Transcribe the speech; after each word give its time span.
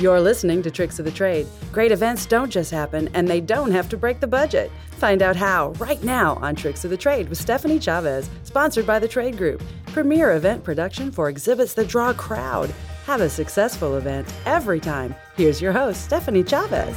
You're 0.00 0.18
listening 0.22 0.62
to 0.62 0.70
Tricks 0.70 0.98
of 0.98 1.04
the 1.04 1.10
Trade. 1.10 1.46
Great 1.72 1.92
events 1.92 2.24
don't 2.24 2.48
just 2.48 2.70
happen, 2.70 3.10
and 3.12 3.28
they 3.28 3.38
don't 3.38 3.70
have 3.70 3.86
to 3.90 3.98
break 3.98 4.18
the 4.18 4.26
budget. 4.26 4.72
Find 4.92 5.20
out 5.20 5.36
how 5.36 5.72
right 5.72 6.02
now 6.02 6.36
on 6.36 6.56
Tricks 6.56 6.86
of 6.86 6.90
the 6.90 6.96
Trade 6.96 7.28
with 7.28 7.36
Stephanie 7.36 7.78
Chavez, 7.78 8.30
sponsored 8.44 8.86
by 8.86 8.98
the 8.98 9.06
Trade 9.06 9.36
Group, 9.36 9.62
premier 9.88 10.32
event 10.36 10.64
production 10.64 11.12
for 11.12 11.28
exhibits 11.28 11.74
that 11.74 11.88
draw 11.88 12.08
a 12.08 12.14
crowd. 12.14 12.70
Have 13.04 13.20
a 13.20 13.28
successful 13.28 13.98
event 13.98 14.26
every 14.46 14.80
time. 14.80 15.14
Here's 15.36 15.60
your 15.60 15.72
host, 15.72 16.02
Stephanie 16.02 16.44
Chavez. 16.44 16.96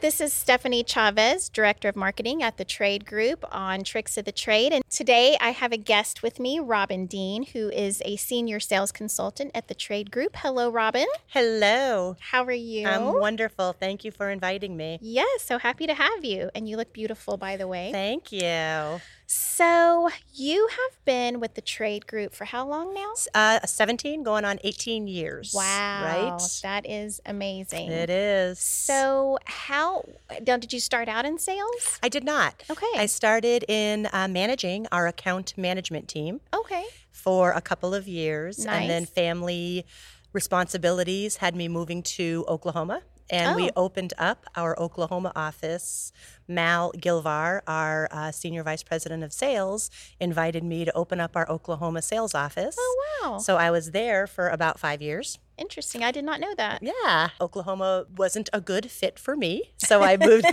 This 0.00 0.18
is 0.22 0.32
Stephanie 0.32 0.82
Chavez, 0.82 1.50
Director 1.50 1.86
of 1.90 1.94
Marketing 1.94 2.42
at 2.42 2.56
the 2.56 2.64
Trade 2.64 3.04
Group 3.04 3.44
on 3.52 3.84
Tricks 3.84 4.16
of 4.16 4.24
the 4.24 4.32
Trade. 4.32 4.72
And 4.72 4.82
today 4.88 5.36
I 5.42 5.50
have 5.50 5.72
a 5.72 5.76
guest 5.76 6.22
with 6.22 6.40
me, 6.40 6.58
Robin 6.58 7.04
Dean, 7.04 7.42
who 7.42 7.68
is 7.68 8.00
a 8.06 8.16
senior 8.16 8.60
sales 8.60 8.92
consultant 8.92 9.50
at 9.54 9.68
the 9.68 9.74
Trade 9.74 10.10
Group. 10.10 10.36
Hello, 10.36 10.70
Robin. 10.70 11.04
Hello. 11.26 12.16
How 12.18 12.44
are 12.44 12.50
you? 12.50 12.88
I'm 12.88 13.20
wonderful. 13.20 13.74
Thank 13.74 14.02
you 14.02 14.10
for 14.10 14.30
inviting 14.30 14.74
me. 14.74 14.98
Yes, 15.02 15.42
so 15.42 15.58
happy 15.58 15.86
to 15.86 15.92
have 15.92 16.24
you. 16.24 16.48
And 16.54 16.66
you 16.66 16.78
look 16.78 16.94
beautiful, 16.94 17.36
by 17.36 17.58
the 17.58 17.68
way. 17.68 17.92
Thank 17.92 18.32
you. 18.32 19.02
So, 19.32 20.08
you 20.34 20.66
have 20.68 21.04
been 21.04 21.38
with 21.38 21.54
the 21.54 21.60
Trade 21.60 22.08
Group 22.08 22.34
for 22.34 22.46
how 22.46 22.66
long 22.66 22.92
now? 22.92 23.12
Uh, 23.32 23.64
17 23.64 24.24
going 24.24 24.44
on 24.44 24.58
18 24.64 25.06
years. 25.06 25.52
Wow. 25.54 26.02
Right? 26.02 26.60
That 26.64 26.84
is 26.84 27.20
amazing. 27.24 27.92
It 27.92 28.10
is. 28.10 28.58
So, 28.58 29.38
how 29.44 30.04
now 30.44 30.56
did 30.56 30.72
you 30.72 30.80
start 30.80 31.06
out 31.08 31.24
in 31.26 31.38
sales? 31.38 32.00
I 32.02 32.08
did 32.08 32.24
not. 32.24 32.64
Okay. 32.68 32.88
I 32.96 33.06
started 33.06 33.64
in 33.68 34.08
uh, 34.12 34.26
managing 34.26 34.88
our 34.90 35.06
account 35.06 35.56
management 35.56 36.08
team 36.08 36.40
Okay. 36.52 36.86
for 37.12 37.52
a 37.52 37.60
couple 37.60 37.94
of 37.94 38.08
years. 38.08 38.66
And 38.66 38.90
then 38.90 39.06
family 39.06 39.86
responsibilities 40.32 41.36
had 41.36 41.54
me 41.54 41.68
moving 41.68 42.02
to 42.02 42.44
Oklahoma. 42.48 43.02
And 43.30 43.56
we 43.56 43.68
Oh. 43.70 43.84
opened 43.84 44.12
up 44.18 44.46
our 44.56 44.78
Oklahoma 44.78 45.32
office. 45.36 46.12
Mal 46.48 46.90
Gilvar, 46.96 47.60
our 47.68 48.08
uh, 48.10 48.32
senior 48.32 48.64
vice 48.64 48.82
president 48.82 49.22
of 49.22 49.32
sales, 49.32 49.88
invited 50.18 50.64
me 50.64 50.84
to 50.84 50.92
open 50.96 51.20
up 51.20 51.36
our 51.36 51.48
Oklahoma 51.48 52.02
sales 52.02 52.34
office. 52.34 52.74
Oh, 52.78 53.02
wow. 53.22 53.38
So 53.38 53.56
I 53.56 53.70
was 53.70 53.92
there 53.92 54.26
for 54.26 54.48
about 54.48 54.80
five 54.80 55.00
years. 55.00 55.38
Interesting. 55.56 56.02
I 56.02 56.10
did 56.10 56.24
not 56.24 56.40
know 56.40 56.54
that. 56.56 56.82
Yeah, 56.82 57.28
Oklahoma 57.40 58.06
wasn't 58.16 58.48
a 58.52 58.60
good 58.60 58.90
fit 58.90 59.18
for 59.18 59.36
me, 59.36 59.72
so 59.76 60.02
I 60.02 60.16
moved. 60.16 60.46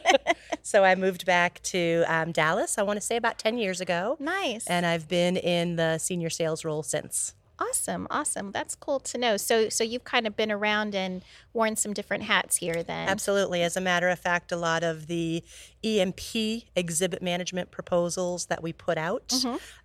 so 0.62 0.84
I 0.84 0.94
moved 0.94 1.26
back 1.26 1.60
to 1.64 2.04
um, 2.06 2.32
Dallas. 2.32 2.78
I 2.78 2.82
want 2.82 2.96
to 2.98 3.04
say 3.04 3.16
about 3.16 3.38
ten 3.38 3.58
years 3.58 3.80
ago, 3.80 4.16
Nice. 4.20 4.66
and 4.66 4.86
I've 4.86 5.08
been 5.08 5.36
in 5.36 5.76
the 5.76 5.98
senior 5.98 6.30
sales 6.30 6.64
role 6.64 6.82
since. 6.84 7.34
Awesome, 7.58 8.06
awesome. 8.10 8.50
That's 8.52 8.74
cool 8.74 8.98
to 9.00 9.18
know. 9.18 9.36
So, 9.36 9.68
so 9.68 9.84
you've 9.84 10.04
kind 10.04 10.26
of 10.26 10.36
been 10.36 10.50
around 10.50 10.94
and 10.94 11.22
worn 11.52 11.76
some 11.76 11.92
different 11.92 12.24
hats 12.24 12.56
here, 12.56 12.82
then. 12.82 13.08
Absolutely. 13.08 13.62
As 13.62 13.76
a 13.76 13.80
matter 13.80 14.08
of 14.08 14.18
fact, 14.18 14.50
a 14.50 14.56
lot 14.56 14.82
of 14.82 15.06
the 15.06 15.42
EMP 15.84 16.64
exhibit 16.74 17.22
management 17.22 17.70
proposals 17.70 18.46
that 18.46 18.62
we 18.62 18.72
put 18.72 18.98
out, 18.98 19.32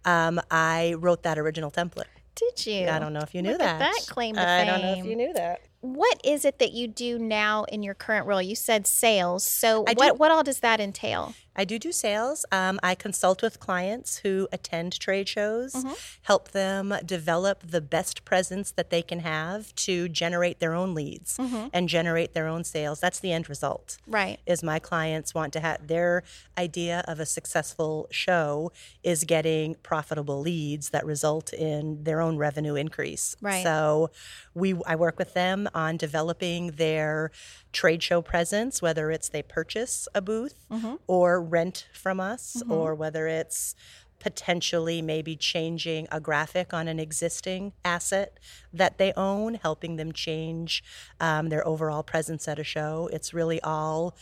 um, 0.06 0.40
I 0.50 0.96
wrote 0.98 1.24
that 1.24 1.38
original 1.38 1.70
template. 1.70 2.06
Did 2.36 2.66
you? 2.66 2.88
I 2.88 3.00
don't 3.00 3.12
know 3.14 3.20
if 3.20 3.36
you 3.36 3.42
knew 3.42 3.52
Look 3.52 3.62
at 3.62 3.80
that. 3.80 3.94
that 3.98 4.08
claim 4.08 4.36
to 4.36 4.48
I 4.48 4.64
don't 4.64 4.82
know 4.82 4.94
if 4.94 5.06
you 5.06 5.16
knew 5.16 5.34
that. 5.34 5.62
What 5.82 6.20
is 6.24 6.46
it 6.46 6.60
that 6.60 6.72
you 6.72 6.88
do 6.88 7.20
now 7.20 7.66
in 7.66 7.84
your 7.84 7.94
current 7.94 8.26
role? 8.28 8.42
You 8.42 8.56
said 8.56 8.88
sales. 8.88 9.44
So, 9.44 9.84
I 9.88 9.94
what 9.94 10.08
do- 10.08 10.14
what 10.16 10.32
all 10.32 10.44
does 10.44 10.62
that 10.62 10.80
entail? 10.80 11.34
I 11.60 11.66
do 11.66 11.78
do 11.78 11.92
sales. 11.92 12.46
Um, 12.54 12.80
I 12.82 12.96
consult 12.96 13.42
with 13.42 13.60
clients 13.60 14.20
who 14.20 14.48
attend 14.58 14.98
trade 15.00 15.28
shows, 15.28 15.74
Mm-hmm. 15.74 15.94
help 16.32 16.52
them 16.52 16.94
develop 17.06 17.58
the 17.76 17.82
best 17.82 18.24
presence 18.24 18.72
that 18.72 18.90
they 18.90 19.02
can 19.02 19.20
have 19.20 19.76
to 19.88 20.08
generate 20.08 20.60
their 20.62 20.74
own 20.74 20.94
leads 20.96 21.38
Mm-hmm. 21.38 21.68
and 21.74 21.90
generate 21.90 22.34
their 22.34 22.48
own 22.48 22.64
sales. 22.64 23.00
That's 23.02 23.20
the 23.20 23.32
end 23.34 23.50
result. 23.50 23.98
Right. 24.08 24.40
Is 24.46 24.64
my 24.64 24.80
clients 24.80 25.36
want 25.36 25.52
to 25.54 25.60
have 25.60 25.88
their 25.88 26.24
idea 26.58 27.04
of 27.12 27.20
a 27.20 27.26
successful 27.26 28.08
show 28.10 28.72
is 29.04 29.20
getting 29.26 29.76
profitable 29.92 30.40
leads 30.40 30.86
that 30.92 31.06
result 31.06 31.52
in 31.52 32.04
their 32.06 32.22
own 32.22 32.38
revenue 32.38 32.76
increase. 32.76 33.36
Right. 33.42 33.64
So 33.64 34.12
we 34.54 34.70
I 34.86 34.96
work 34.96 35.18
with 35.20 35.34
them 35.34 35.68
on 35.74 35.98
developing 35.98 36.62
their 36.84 37.32
trade 37.72 38.02
show 38.04 38.22
presence, 38.22 38.82
whether 38.82 39.12
it's 39.12 39.30
they 39.30 39.42
purchase 39.44 40.08
a 40.16 40.22
booth 40.22 40.66
or 41.08 41.42
rent 41.42 41.88
from 41.94 42.20
us, 42.20 42.62
or 42.70 42.96
whether 42.96 43.28
it's 43.28 43.76
potentially 44.20 45.02
maybe 45.02 45.36
changing 45.36 46.06
a 46.12 46.20
graphic 46.20 46.74
on 46.74 46.88
an 46.90 47.00
existing 47.00 47.72
asset 47.86 48.38
that 48.74 48.98
they 48.98 49.14
own, 49.16 49.54
helping 49.54 49.96
them 49.96 50.12
change 50.12 50.84
um, 51.22 51.48
their 51.50 51.66
overall 51.66 52.04
presence 52.04 52.48
at 52.48 52.60
a 52.60 52.64
show. 52.64 53.10
It's 53.14 53.34
really 53.34 53.62
all 53.62 54.16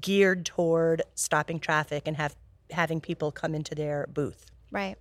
geared 0.00 0.46
toward 0.46 1.02
stopping 1.14 1.60
traffic 1.60 2.04
and 2.06 2.16
have 2.16 2.34
having 2.70 3.00
people 3.00 3.30
come 3.30 3.54
into 3.54 3.74
their 3.74 4.06
booth. 4.12 4.46
Right. 4.70 4.96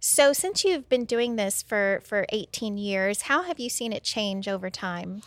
So, 0.00 0.32
since 0.32 0.64
you've 0.64 0.88
been 0.88 1.04
doing 1.04 1.36
this 1.36 1.62
for 1.62 2.00
for 2.04 2.26
18 2.30 2.76
years, 2.78 3.22
how 3.22 3.42
have 3.42 3.60
you 3.60 3.68
seen 3.68 3.92
it 3.92 4.02
change 4.02 4.48
over 4.48 4.68
time? 4.68 5.22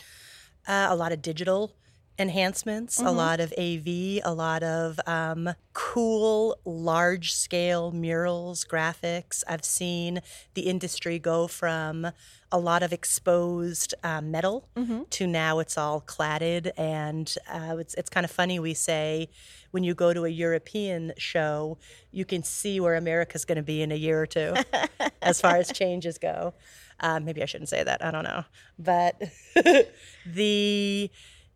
uh, 0.68 0.88
a 0.90 0.96
lot 0.96 1.12
of 1.12 1.22
digital 1.22 1.74
enhancements, 2.18 3.00
a 3.02 3.12
lot 3.12 3.40
of 3.40 3.54
AV, 3.58 3.88
a 4.24 4.34
lot 4.34 4.64
of 4.64 5.00
um, 5.06 5.50
cool, 5.74 6.58
large 6.64 7.34
scale 7.34 7.92
murals, 7.92 8.64
graphics. 8.64 9.44
I've 9.48 9.66
seen 9.66 10.22
the 10.54 10.62
industry 10.62 11.20
go 11.20 11.48
from 11.48 12.08
a 12.52 12.60
lot 12.60 12.84
of 12.84 12.94
exposed 12.94 13.94
uh, 14.04 14.22
metal 14.22 14.70
to 15.10 15.28
now 15.28 15.60
it's 15.60 15.78
all 15.78 16.00
cladded. 16.00 16.72
And 16.78 17.34
uh, 17.52 17.76
it's, 17.80 17.94
it's 17.96 18.10
kind 18.10 18.24
of 18.24 18.32
funny. 18.32 18.60
We 18.60 18.74
say 18.74 19.30
when 19.72 19.84
you 19.84 19.94
go 19.94 20.14
to 20.14 20.24
a 20.24 20.30
European 20.30 21.12
show, 21.18 21.78
you 22.12 22.24
can 22.24 22.44
see 22.44 22.80
where 22.80 22.96
America's 22.96 23.44
going 23.44 23.58
to 23.58 23.64
be 23.64 23.82
in 23.82 23.92
a 23.92 23.96
year 23.96 24.22
or 24.22 24.26
two 24.26 24.54
as 25.22 25.42
far 25.42 25.58
as 25.58 25.70
changes 25.72 26.18
go. 26.18 26.54
Uh, 27.02 27.20
maybe 27.20 27.44
I 27.44 27.46
shouldn't 27.46 27.68
say 27.68 27.84
that. 27.84 28.06
I 28.06 28.10
don't 28.12 28.24
know. 28.24 28.46
But 28.80 29.22
the 30.26 31.12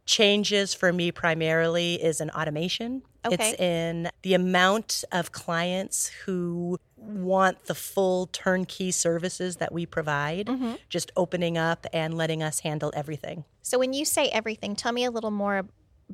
changes 0.09 0.73
for 0.73 0.91
me 0.91 1.11
primarily 1.11 1.93
is 1.93 2.19
in 2.19 2.31
automation. 2.31 3.03
Okay. 3.23 3.35
It's 3.51 3.61
in 3.61 4.09
the 4.23 4.33
amount 4.33 5.03
of 5.11 5.31
clients 5.31 6.07
who 6.25 6.79
want 6.97 7.65
the 7.65 7.75
full 7.75 8.25
turnkey 8.27 8.89
services 8.89 9.57
that 9.57 9.71
we 9.71 9.85
provide, 9.85 10.47
mm-hmm. 10.47 10.73
just 10.89 11.11
opening 11.15 11.59
up 11.59 11.85
and 11.93 12.17
letting 12.17 12.41
us 12.41 12.61
handle 12.61 12.91
everything. 12.95 13.45
So, 13.61 13.77
when 13.77 13.93
you 13.93 14.03
say 14.03 14.29
everything, 14.29 14.75
tell 14.75 14.91
me 14.93 15.03
a 15.05 15.11
little 15.11 15.31
more, 15.31 15.67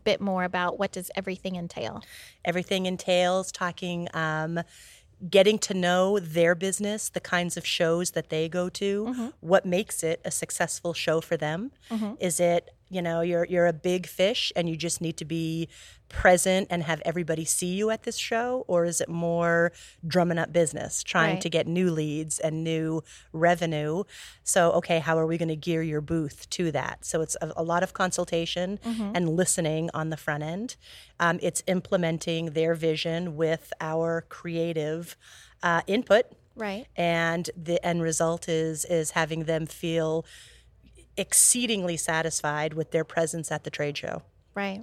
bit 0.03 0.19
more 0.19 0.43
about 0.43 0.77
what 0.77 0.91
does 0.91 1.09
everything 1.15 1.55
entail? 1.55 2.03
Everything 2.43 2.87
entails 2.87 3.49
talking, 3.49 4.09
um, 4.13 4.59
getting 5.29 5.57
to 5.59 5.73
know 5.73 6.19
their 6.19 6.53
business, 6.53 7.07
the 7.07 7.21
kinds 7.21 7.55
of 7.55 7.65
shows 7.65 8.11
that 8.11 8.29
they 8.29 8.49
go 8.49 8.67
to, 8.67 9.05
mm-hmm. 9.05 9.27
what 9.39 9.65
makes 9.65 10.03
it 10.03 10.19
a 10.25 10.31
successful 10.31 10.93
show 10.93 11.21
for 11.21 11.37
them. 11.37 11.71
Mm-hmm. 11.89 12.15
Is 12.19 12.41
it 12.41 12.71
you 12.89 13.01
know 13.01 13.21
you're 13.21 13.45
you're 13.45 13.67
a 13.67 13.73
big 13.73 14.05
fish 14.07 14.51
and 14.55 14.69
you 14.69 14.75
just 14.77 15.01
need 15.01 15.17
to 15.17 15.25
be 15.25 15.67
present 16.07 16.67
and 16.69 16.83
have 16.83 17.01
everybody 17.03 17.43
see 17.45 17.73
you 17.73 17.89
at 17.89 18.03
this 18.03 18.15
show? 18.17 18.63
Or 18.67 18.85
is 18.85 19.01
it 19.01 19.09
more 19.09 19.71
drumming 20.05 20.37
up 20.37 20.53
business 20.53 21.01
trying 21.03 21.33
Right. 21.35 21.41
to 21.41 21.49
get 21.49 21.65
new 21.67 21.89
leads 21.89 22.37
and 22.39 22.63
new 22.63 23.03
revenue? 23.33 24.03
So 24.43 24.71
okay 24.73 24.99
how 24.99 25.17
are 25.17 25.25
we 25.25 25.37
going 25.37 25.49
to 25.49 25.55
gear 25.55 25.81
your 25.81 26.01
booth 26.01 26.47
to 26.51 26.71
that? 26.71 27.05
So 27.05 27.21
it's 27.21 27.35
a, 27.41 27.51
a 27.57 27.63
lot 27.63 27.81
of 27.83 27.93
consultation 27.93 28.79
and 28.83 29.29
listening 29.29 29.89
on 29.93 30.09
the 30.11 30.17
front 30.17 30.43
end. 30.43 30.75
Um, 31.19 31.39
it's 31.41 31.63
implementing 31.67 32.51
their 32.51 32.75
vision 32.75 33.35
with 33.35 33.73
our 33.81 34.25
creative 34.29 35.17
uh, 35.63 35.81
input. 35.87 36.25
Right. 36.57 36.85
and 36.95 37.49
the 37.61 37.85
end 37.85 38.01
result 38.01 38.47
is 38.47 38.85
is 38.85 39.11
having 39.11 39.43
them 39.43 39.65
feel 39.65 40.25
exceedingly 41.17 41.97
satisfied 41.97 42.73
with 42.73 42.91
their 42.91 43.03
presence 43.03 43.51
at 43.51 43.63
the 43.63 43.69
trade 43.69 43.97
show. 43.97 44.21
Right. 44.53 44.81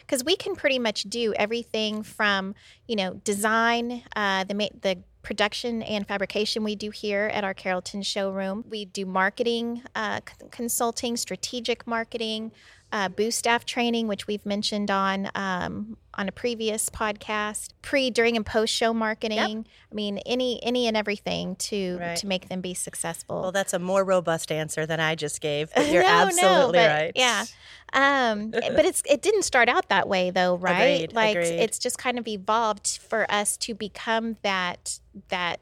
Because 0.00 0.24
we 0.24 0.36
can 0.36 0.54
pretty 0.54 0.78
much 0.78 1.04
do 1.04 1.32
everything 1.36 2.02
from, 2.02 2.54
you 2.86 2.96
know, 2.96 3.14
design, 3.24 4.02
uh, 4.14 4.44
the, 4.44 4.54
ma- 4.54 4.68
the 4.82 4.98
production 5.22 5.82
and 5.82 6.06
fabrication 6.06 6.62
we 6.62 6.76
do 6.76 6.90
here 6.90 7.30
at 7.32 7.42
our 7.42 7.54
Carrollton 7.54 8.02
showroom. 8.02 8.64
We 8.68 8.84
do 8.84 9.06
marketing, 9.06 9.82
uh, 9.94 10.20
consulting, 10.50 11.16
strategic 11.16 11.86
marketing, 11.86 12.52
uh, 12.94 13.08
staff 13.30 13.64
training, 13.64 14.06
which 14.06 14.28
we've 14.28 14.46
mentioned 14.46 14.88
on 14.88 15.28
um, 15.34 15.96
on 16.14 16.28
a 16.28 16.32
previous 16.32 16.88
podcast. 16.88 17.70
Pre, 17.82 18.08
during, 18.08 18.36
and 18.36 18.46
post 18.46 18.72
show 18.72 18.94
marketing. 18.94 19.66
I 19.90 19.94
mean, 19.94 20.18
any 20.18 20.62
any 20.62 20.86
and 20.86 20.96
everything 20.96 21.56
to 21.56 21.98
Right. 21.98 22.16
to 22.18 22.26
make 22.28 22.48
them 22.48 22.60
be 22.60 22.72
successful. 22.72 23.42
Well, 23.42 23.52
that's 23.52 23.72
a 23.72 23.80
more 23.80 24.04
robust 24.04 24.52
answer 24.52 24.86
than 24.86 25.00
I 25.00 25.16
just 25.16 25.40
gave, 25.40 25.70
you're 25.76 26.02
No, 26.04 26.08
no, 26.08 26.26
absolutely 26.28 26.78
but 26.78 26.88
right. 26.90 27.12
Yeah. 27.16 27.44
Um, 27.92 28.50
but 28.52 28.84
it's 28.84 29.02
it 29.10 29.22
didn't 29.22 29.42
start 29.42 29.68
out 29.68 29.88
that 29.88 30.08
way 30.08 30.30
though, 30.30 30.54
right? 30.56 31.02
Agreed, 31.02 31.12
like 31.14 31.36
agreed. 31.36 31.58
it's 31.60 31.80
just 31.80 31.98
kind 31.98 32.16
of 32.16 32.28
evolved 32.28 32.98
for 32.98 33.28
us 33.28 33.56
to 33.58 33.74
become 33.74 34.36
that 34.42 35.00
that 35.30 35.60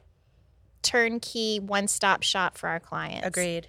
turnkey 0.83 1.59
one 1.59 1.87
stop 1.87 2.21
shop 2.21 2.59
for 2.59 2.69
our 2.69 2.79
clients. 2.79 3.25
Agreed. 3.25 3.67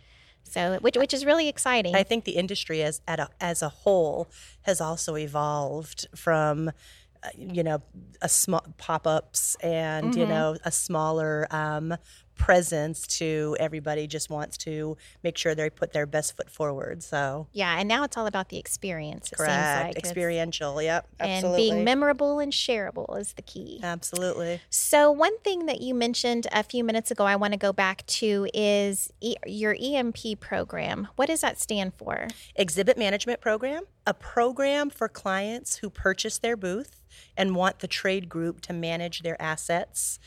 So, 0.54 0.78
which 0.80 0.96
which 0.96 1.12
is 1.12 1.24
really 1.24 1.48
exciting. 1.48 1.94
I 1.96 2.04
think 2.04 2.24
the 2.24 2.36
industry 2.36 2.82
as 2.82 3.00
at 3.08 3.18
a, 3.18 3.28
as 3.40 3.60
a 3.62 3.68
whole 3.68 4.28
has 4.62 4.80
also 4.80 5.16
evolved 5.16 6.06
from 6.14 6.68
uh, 6.68 7.28
you 7.36 7.62
know 7.62 7.82
a 8.22 8.28
small 8.28 8.64
pop-ups 8.78 9.56
and 9.62 10.12
Mm-hmm. 10.12 10.20
you 10.20 10.26
know 10.26 10.56
a 10.64 10.70
smaller 10.70 11.46
um, 11.50 11.96
presence 12.36 13.06
to 13.06 13.56
everybody 13.60 14.06
just 14.06 14.28
wants 14.30 14.56
to 14.58 14.96
make 15.22 15.36
sure 15.38 15.54
they 15.54 15.70
put 15.70 15.92
their 15.92 16.06
best 16.06 16.36
foot 16.36 16.50
forward. 16.50 17.02
So 17.02 17.46
yeah, 17.52 17.78
and 17.78 17.88
now 17.88 18.04
it's 18.04 18.16
all 18.16 18.26
about 18.26 18.48
the 18.48 18.58
experience. 18.58 19.30
It 19.32 19.36
correct, 19.36 19.52
seems 19.52 19.82
like 19.86 19.90
It's- 19.96 20.10
experiential. 20.10 20.82
Yep, 20.82 21.06
and 21.20 21.56
being 21.56 21.84
memorable 21.84 22.38
and 22.40 22.52
shareable 22.52 23.18
is 23.18 23.32
the 23.34 23.42
key. 23.42 23.80
absolutely. 23.82 24.60
So, 24.70 25.10
one 25.10 25.38
thing 25.40 25.66
that 25.66 25.80
you 25.80 25.94
mentioned 25.94 26.46
a 26.52 26.62
few 26.62 26.84
minutes 26.84 27.10
ago, 27.10 27.24
I 27.24 27.36
want 27.36 27.52
to 27.52 27.58
go 27.58 27.72
back 27.72 28.04
to 28.06 28.48
is 28.52 29.12
e- 29.20 29.36
your 29.46 29.76
EMP 29.80 30.40
program. 30.40 31.08
What 31.16 31.26
does 31.26 31.40
that 31.42 31.60
stand 31.60 31.94
for? 31.94 32.28
Exhibit 32.56 32.98
Management 32.98 33.40
Program, 33.40 33.84
a 34.06 34.14
program 34.14 34.90
for 34.90 35.08
clients 35.08 35.76
who 35.76 35.90
purchase 35.90 36.38
their 36.38 36.56
booth 36.56 37.00
and 37.36 37.54
want 37.54 37.78
the 37.78 37.88
trade 37.88 38.28
group 38.28 38.60
to 38.62 38.72
manage 38.72 39.22
their 39.22 39.40
assets 39.40 40.18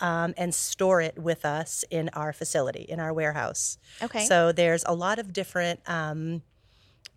um, 0.00 0.34
and 0.36 0.54
store 0.54 1.00
it 1.00 1.18
with 1.18 1.44
us 1.44 1.84
in 1.90 2.08
our 2.10 2.32
facility, 2.32 2.82
in 2.88 3.00
our 3.00 3.12
warehouse. 3.12 3.78
Okay. 4.02 4.24
So 4.26 4.52
there's 4.52 4.84
a 4.86 4.94
lot 4.94 5.18
of 5.18 5.32
different, 5.32 5.80
um, 5.88 6.42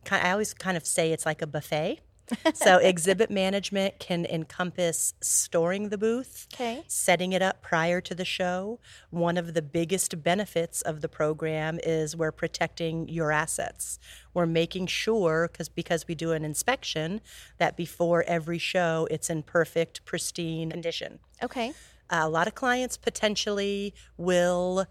I 0.10 0.32
always 0.32 0.54
kind 0.54 0.78
of 0.78 0.86
say 0.86 1.12
it's 1.12 1.26
like 1.26 1.42
a 1.42 1.48
buffet. 1.48 2.00
so 2.54 2.78
exhibit 2.78 3.32
management 3.32 3.98
can 3.98 4.24
encompass 4.24 5.16
storing 5.20 5.90
the 5.90 5.98
booth, 5.98 6.46
Okay. 6.54 6.84
setting 6.88 7.34
it 7.34 7.42
up 7.42 7.64
prior 7.64 8.02
to 8.02 8.14
the 8.14 8.24
show. 8.24 8.80
One 9.10 9.36
of 9.36 9.56
the 9.56 9.64
biggest 9.64 10.22
benefits 10.22 10.84
of 10.84 11.02
the 11.02 11.10
program 11.10 11.80
is 11.82 12.16
we're 12.16 12.32
protecting 12.32 13.10
your 13.10 13.32
assets. 13.32 13.98
We're 14.36 14.46
making 14.46 14.86
sure 14.88 15.50
because 15.52 15.70
because 15.70 16.08
we 16.08 16.14
do 16.14 16.32
an 16.32 16.46
inspection 16.46 17.22
that 17.58 17.76
before 17.76 18.24
every 18.28 18.60
show 18.60 19.08
it's 19.10 19.32
in 19.32 19.42
perfect 19.42 20.06
pristine 20.06 20.70
condition. 20.70 21.18
Okay. 21.42 21.74
A 22.10 22.30
lot 22.30 22.48
of 22.48 22.56
clients 22.56 22.98
potentially 22.98 23.94
will 24.18 24.86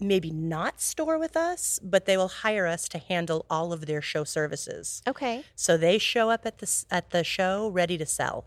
maybe 0.00 0.30
not 0.30 0.80
store 0.80 1.18
with 1.18 1.36
us, 1.36 1.78
but 1.82 2.06
they 2.06 2.16
will 2.16 2.28
hire 2.28 2.66
us 2.66 2.88
to 2.88 2.98
handle 2.98 3.46
all 3.48 3.72
of 3.72 3.86
their 3.86 4.02
show 4.02 4.24
services. 4.24 5.02
Okay. 5.06 5.44
So 5.54 5.76
they 5.76 5.98
show 5.98 6.30
up 6.30 6.44
at 6.44 6.58
the 6.58 6.84
at 6.90 7.10
the 7.10 7.24
show 7.24 7.68
ready 7.68 7.96
to 7.98 8.06
sell. 8.06 8.46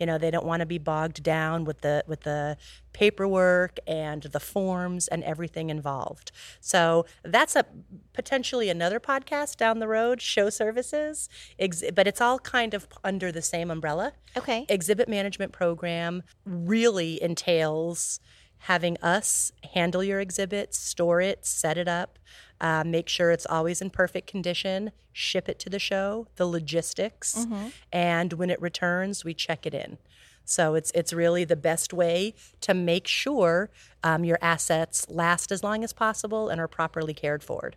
You 0.00 0.06
know, 0.06 0.18
they 0.18 0.30
don't 0.30 0.44
want 0.46 0.60
to 0.60 0.66
be 0.66 0.78
bogged 0.78 1.22
down 1.22 1.64
with 1.64 1.80
the 1.82 2.04
with 2.06 2.22
the 2.22 2.56
paperwork 2.92 3.78
and 3.86 4.22
the 4.24 4.40
forms 4.40 5.08
and 5.08 5.22
everything 5.24 5.68
involved. 5.70 6.32
So 6.60 7.06
that's 7.22 7.54
a 7.56 7.64
potentially 8.12 8.68
another 8.70 8.98
podcast 9.00 9.56
down 9.56 9.78
the 9.78 9.88
road, 9.88 10.20
show 10.20 10.50
services, 10.50 11.28
ex- 11.58 11.82
but 11.94 12.06
it's 12.06 12.20
all 12.20 12.38
kind 12.38 12.72
of 12.74 12.86
under 13.02 13.30
the 13.32 13.42
same 13.42 13.70
umbrella 13.70 14.12
Okay. 14.36 14.64
exhibit 14.68 15.08
management 15.08 15.52
program 15.52 16.22
really 16.44 17.22
entails 17.22 18.20
having 18.58 18.96
us 19.02 19.52
handle 19.74 20.02
your 20.02 20.20
exhibit, 20.20 20.72
store 20.74 21.20
it, 21.20 21.44
set 21.44 21.76
it 21.76 21.86
up, 21.88 22.18
uh, 22.64 22.82
make 22.86 23.10
sure 23.10 23.30
it's 23.30 23.44
always 23.44 23.82
in 23.82 23.90
perfect 23.90 24.26
condition, 24.26 24.90
ship 25.12 25.50
it 25.50 25.58
to 25.58 25.68
the 25.68 25.78
show, 25.78 26.26
the 26.36 26.46
logistics, 26.46 27.46
and 27.92 28.32
when 28.32 28.48
it 28.48 28.60
returns, 28.60 29.22
we 29.22 29.34
check 29.34 29.66
it 29.66 29.74
in. 29.74 29.98
So 30.46 30.74
it's 30.74 30.90
it's 30.94 31.12
really 31.12 31.44
the 31.44 31.56
best 31.56 31.92
way 31.92 32.32
to 32.62 32.72
make 32.72 33.06
sure 33.06 33.68
um, 34.02 34.24
your 34.24 34.38
assets 34.40 35.06
last 35.10 35.52
as 35.52 35.62
long 35.62 35.84
as 35.84 35.92
possible 35.92 36.48
and 36.48 36.58
are 36.58 36.68
properly 36.68 37.12
cared 37.12 37.42
for. 37.42 37.72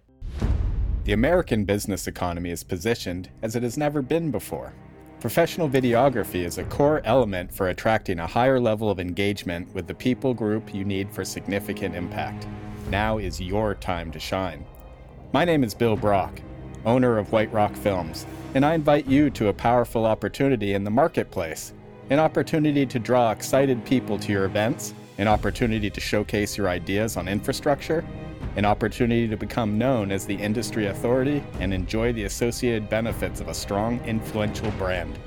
The 1.04 1.12
American 1.12 1.66
business 1.66 2.08
economy 2.08 2.52
is 2.52 2.64
positioned 2.64 3.30
as 3.42 3.58
it 3.58 3.64
has 3.64 3.78
never 3.78 4.02
been 4.02 4.32
before. 4.32 4.74
Professional 5.20 5.68
videography 5.68 6.46
is 6.46 6.58
a 6.58 6.64
core 6.64 7.02
element 7.04 7.54
for 7.54 7.70
attracting 7.70 8.20
a 8.20 8.28
higher 8.28 8.60
level 8.60 8.90
of 8.90 9.00
engagement 9.02 9.74
with 9.74 9.88
the 9.88 9.94
people 9.94 10.34
group 10.34 10.74
you 10.74 10.86
need 10.86 11.12
for 11.12 11.26
significant 11.26 11.94
impact. 11.94 12.48
Now 12.90 13.18
is 13.18 13.42
your 13.42 13.76
time 13.76 14.12
to 14.12 14.20
shine. 14.20 14.66
My 15.38 15.46
name 15.46 15.64
is 15.64 15.76
Bill 15.76 15.96
Brock, 15.96 16.42
owner 16.84 17.20
of 17.20 17.32
White 17.32 17.54
Rock 17.54 17.76
Films, 17.76 18.26
and 18.56 18.66
I 18.66 18.74
invite 18.74 19.06
you 19.06 19.30
to 19.30 19.50
a 19.50 19.54
powerful 19.54 20.08
opportunity 20.08 20.74
in 20.74 20.84
the 20.84 20.90
marketplace 20.90 21.74
an 22.10 22.18
opportunity 22.18 22.88
to 22.88 22.98
draw 22.98 23.30
excited 23.30 23.86
people 23.86 24.18
to 24.18 24.32
your 24.32 24.46
events, 24.46 24.96
an 25.20 25.28
opportunity 25.28 25.92
to 25.92 26.02
showcase 26.02 26.58
your 26.58 26.70
ideas 26.70 27.18
on 27.18 27.28
infrastructure, 27.28 28.04
an 28.56 28.66
opportunity 28.66 29.28
to 29.28 29.38
become 29.38 29.78
known 29.78 30.12
as 30.12 30.26
the 30.26 30.34
industry 30.34 30.88
authority 30.88 31.44
and 31.60 31.72
enjoy 31.72 32.12
the 32.14 32.24
associated 32.24 32.90
benefits 32.90 33.40
of 33.40 33.48
a 33.48 33.54
strong, 33.54 34.04
influential 34.06 34.72
brand. 34.72 35.20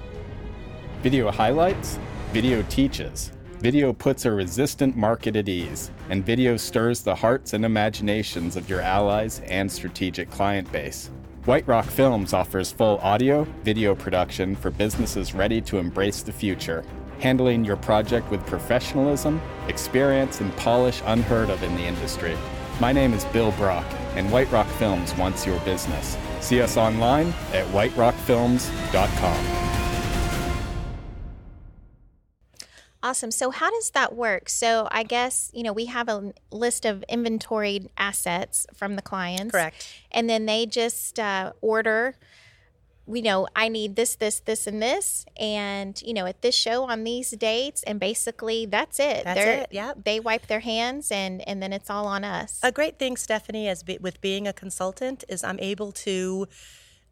Video 1.02 1.30
highlights, 1.30 2.00
video 2.32 2.62
teaches. 2.62 3.30
Video 3.60 3.92
puts 3.92 4.24
a 4.24 4.32
resistant 4.32 4.96
market 4.96 5.36
at 5.36 5.46
ease, 5.46 5.90
and 6.08 6.24
video 6.24 6.56
stirs 6.56 7.02
the 7.02 7.14
hearts 7.14 7.52
and 7.52 7.62
imaginations 7.62 8.56
of 8.56 8.70
your 8.70 8.80
allies 8.80 9.40
and 9.40 9.70
strategic 9.70 10.30
client 10.30 10.72
base. 10.72 11.10
White 11.44 11.68
Rock 11.68 11.84
Films 11.84 12.32
offers 12.32 12.72
full 12.72 12.96
audio, 13.02 13.44
video 13.62 13.94
production 13.94 14.56
for 14.56 14.70
businesses 14.70 15.34
ready 15.34 15.60
to 15.60 15.76
embrace 15.76 16.22
the 16.22 16.32
future, 16.32 16.82
handling 17.18 17.62
your 17.62 17.76
project 17.76 18.30
with 18.30 18.46
professionalism, 18.46 19.38
experience, 19.68 20.40
and 20.40 20.56
polish 20.56 21.02
unheard 21.04 21.50
of 21.50 21.62
in 21.62 21.76
the 21.76 21.84
industry. 21.84 22.38
My 22.80 22.92
name 22.92 23.12
is 23.12 23.26
Bill 23.26 23.52
Brock, 23.52 23.84
and 24.14 24.32
White 24.32 24.50
Rock 24.50 24.68
Films 24.78 25.14
wants 25.16 25.44
your 25.44 25.60
business. 25.60 26.16
See 26.40 26.62
us 26.62 26.78
online 26.78 27.26
at 27.52 27.66
whiterockfilms.com. 27.66 29.69
Awesome. 33.02 33.30
So, 33.30 33.50
how 33.50 33.70
does 33.70 33.90
that 33.90 34.14
work? 34.14 34.48
So, 34.50 34.86
I 34.90 35.04
guess, 35.04 35.50
you 35.54 35.62
know, 35.62 35.72
we 35.72 35.86
have 35.86 36.08
a 36.08 36.32
list 36.50 36.84
of 36.84 37.02
inventoried 37.08 37.88
assets 37.96 38.66
from 38.74 38.96
the 38.96 39.02
clients. 39.02 39.52
Correct. 39.52 39.86
And 40.10 40.28
then 40.28 40.44
they 40.44 40.66
just 40.66 41.18
uh, 41.18 41.52
order, 41.62 42.16
we 43.06 43.22
know, 43.22 43.48
I 43.56 43.68
need 43.68 43.96
this, 43.96 44.16
this, 44.16 44.40
this, 44.40 44.66
and 44.66 44.82
this. 44.82 45.24
And, 45.38 46.00
you 46.02 46.12
know, 46.12 46.26
at 46.26 46.42
this 46.42 46.54
show 46.54 46.84
on 46.84 47.04
these 47.04 47.30
dates. 47.30 47.82
And 47.84 47.98
basically, 47.98 48.66
that's 48.66 49.00
it. 49.00 49.24
That's 49.24 49.40
They're- 49.40 49.60
it, 49.62 49.68
yep. 49.70 50.04
They 50.04 50.20
wipe 50.20 50.46
their 50.46 50.60
hands 50.60 51.10
and, 51.10 51.46
and 51.48 51.62
then 51.62 51.72
it's 51.72 51.88
all 51.88 52.06
on 52.06 52.22
us. 52.22 52.60
A 52.62 52.70
great 52.70 52.98
thing, 52.98 53.16
Stephanie, 53.16 53.66
as 53.66 53.82
be, 53.82 53.96
with 53.98 54.20
being 54.20 54.46
a 54.46 54.52
consultant, 54.52 55.24
is 55.26 55.42
I'm 55.42 55.58
able 55.58 55.90
to 55.92 56.48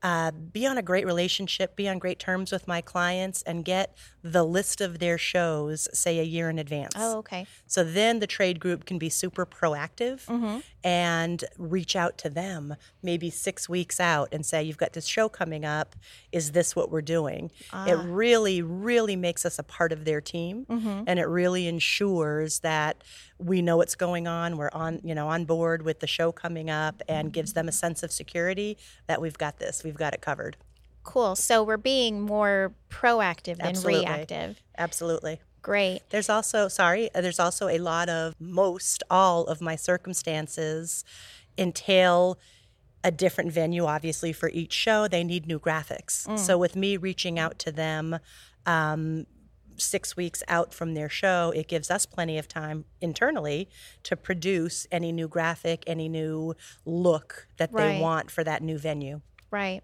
uh, 0.02 0.30
be 0.30 0.66
on 0.66 0.78
a 0.78 0.82
great 0.82 1.04
relationship, 1.06 1.74
be 1.76 1.88
on 1.88 1.98
great 1.98 2.18
terms 2.18 2.52
with 2.52 2.68
my 2.68 2.80
clients, 2.80 3.42
and 3.42 3.64
get 3.64 3.96
the 4.22 4.44
list 4.44 4.80
of 4.80 4.98
their 4.98 5.18
shows, 5.18 5.88
say 5.92 6.18
a 6.18 6.22
year 6.22 6.48
in 6.50 6.58
advance. 6.58 6.92
oh, 6.96 7.18
okay. 7.18 7.46
So 7.66 7.82
then 7.84 8.18
the 8.20 8.26
trade 8.26 8.60
group 8.60 8.84
can 8.84 8.98
be 8.98 9.08
super 9.08 9.44
proactive 9.46 10.24
Mm-hmm. 10.26 10.58
and 10.84 11.44
reach 11.56 11.96
out 11.96 12.16
to 12.18 12.30
them 12.30 12.76
maybe 13.02 13.30
six 13.30 13.68
weeks 13.68 13.98
out 14.00 14.28
and 14.32 14.44
say, 14.46 14.62
You've 14.62 14.76
got 14.78 14.92
this 14.92 15.06
show 15.06 15.28
coming 15.28 15.64
up. 15.64 15.96
Is 16.32 16.52
this 16.52 16.74
what 16.76 16.90
we're 16.90 17.02
doing? 17.02 17.46
It 17.46 17.72
Ah. 17.72 18.02
really, 18.06 18.62
really 18.62 19.16
makes 19.16 19.44
us 19.44 19.58
a 19.58 19.62
part 19.62 19.92
of 19.92 20.04
their 20.04 20.20
team 20.20 20.66
Mm-hmm. 20.68 21.04
and 21.06 21.18
it 21.18 21.24
really 21.26 21.66
ensures 21.66 22.60
that 22.60 23.02
we 23.38 23.62
know 23.62 23.76
what's 23.76 23.94
going 23.94 24.26
on. 24.26 24.56
We're 24.56 24.70
on, 24.72 25.00
you 25.04 25.14
know, 25.14 25.28
on 25.28 25.44
board 25.44 25.82
with 25.82 26.00
the 26.00 26.06
show 26.08 26.32
coming 26.32 26.70
up 26.70 27.02
and 27.08 27.32
gives 27.32 27.52
them 27.52 27.68
a 27.68 27.72
sense 27.72 28.02
of 28.02 28.10
security 28.10 28.76
that 29.06 29.20
we've 29.20 29.38
got 29.38 29.58
this, 29.58 29.82
we've 29.88 29.96
got 29.98 30.14
it 30.14 30.20
covered. 30.20 30.56
Cool. 31.02 31.36
So, 31.36 31.62
we're 31.62 31.76
being 31.76 32.20
more 32.20 32.74
proactive 32.90 33.56
than 33.58 33.66
Absolutely. 33.68 34.00
reactive. 34.06 34.62
Absolutely. 34.76 35.40
Great. 35.62 36.00
There's 36.10 36.28
also, 36.28 36.68
sorry, 36.68 37.12
uh, 37.14 37.20
there's 37.20 37.40
also 37.40 37.68
a 37.68 37.78
lot 37.78 38.08
of, 38.08 38.34
most 38.38 39.02
all 39.10 39.44
of 39.46 39.60
my 39.60 39.74
circumstances 39.76 41.04
entail 41.56 42.38
a 43.04 43.10
different 43.10 43.52
venue, 43.52 43.84
obviously, 43.86 44.32
for 44.32 44.50
each 44.50 44.72
show. 44.72 45.08
They 45.08 45.24
need 45.24 45.46
new 45.46 45.58
graphics. 45.58 46.38
So, 46.38 46.58
with 46.58 46.76
me 46.76 46.96
reaching 46.96 47.38
out 47.38 47.58
to 47.60 47.72
them, 47.72 48.18
um, 48.66 49.26
Six 49.80 50.16
weeks 50.16 50.42
out 50.48 50.74
from 50.74 50.94
their 50.94 51.08
show, 51.08 51.52
it 51.54 51.68
gives 51.68 51.88
us 51.88 52.04
plenty 52.04 52.36
of 52.36 52.48
time 52.48 52.84
internally 53.00 53.68
to 54.02 54.16
produce 54.16 54.88
any 54.90 55.12
new 55.12 55.28
graphic, 55.28 55.84
any 55.86 56.08
new 56.08 56.56
look 56.84 57.46
that 57.58 57.72
Right. 57.72 57.92
they 57.94 58.00
want 58.00 58.28
for 58.28 58.42
that 58.42 58.60
new 58.60 58.76
venue. 58.76 59.20
Right. 59.50 59.82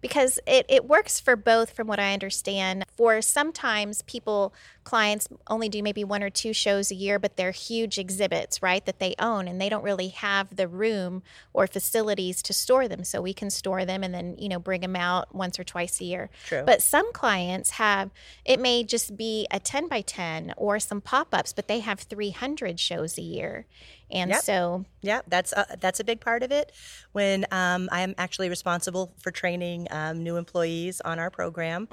because 0.00 0.38
it, 0.46 0.66
it 0.68 0.84
works 0.84 1.20
for 1.20 1.36
both 1.36 1.70
from 1.70 1.86
what 1.86 1.98
I 1.98 2.12
understand. 2.12 2.84
For 2.96 3.22
sometimes 3.22 4.02
people, 4.02 4.52
clients 4.84 5.28
only 5.46 5.68
do 5.68 5.82
maybe 5.82 6.04
one 6.04 6.22
or 6.22 6.30
two 6.30 6.52
shows 6.52 6.90
a 6.90 6.94
year, 6.94 7.18
but 7.18 7.36
they're 7.36 7.52
huge 7.52 7.98
exhibits, 7.98 8.62
right, 8.62 8.84
that 8.84 8.98
they 8.98 9.14
own 9.18 9.48
and 9.48 9.60
they 9.60 9.68
don't 9.68 9.84
really 9.84 10.08
have 10.08 10.56
the 10.56 10.68
room 10.68 11.22
or 11.52 11.66
facilities 11.66 12.42
to 12.42 12.52
store 12.52 12.88
them. 12.88 13.04
So 13.04 13.22
we 13.22 13.32
can 13.32 13.48
store 13.48 13.84
them 13.84 14.02
and 14.02 14.12
then, 14.12 14.36
you 14.38 14.48
know, 14.48 14.58
bring 14.58 14.80
them 14.80 14.96
out 14.96 15.34
once 15.34 15.58
or 15.58 15.64
twice 15.64 16.00
a 16.00 16.04
year. 16.04 16.30
True. 16.46 16.64
But 16.66 16.82
some 16.82 17.12
clients 17.12 17.70
have, 17.70 18.10
it 18.44 18.60
may 18.60 18.84
just 18.84 19.16
be 19.16 19.46
a 19.50 19.60
10 19.60 19.88
by 19.88 20.00
10 20.00 20.54
or 20.56 20.80
some 20.80 21.00
pop 21.00 21.28
ups, 21.32 21.52
but 21.52 21.68
they 21.68 21.80
have 21.80 22.00
300 22.00 22.80
shows 22.80 23.16
a 23.16 23.22
year. 23.22 23.66
And 24.12 24.30
Yep. 24.30 24.42
so, 24.42 24.84
Yeah, 25.00 25.22
that's 25.26 25.52
a, 25.54 25.66
that's 25.80 25.98
a 25.98 26.04
big 26.04 26.20
part 26.20 26.42
of 26.42 26.52
it. 26.52 26.70
When 27.12 27.46
um, 27.50 27.88
I 27.90 28.02
am 28.02 28.14
actually 28.18 28.48
responsible 28.50 29.14
for 29.18 29.30
training 29.30 29.88
um, 29.90 30.22
new 30.22 30.36
employees 30.36 31.00
on 31.00 31.18
our 31.18 31.30
program. 31.30 31.88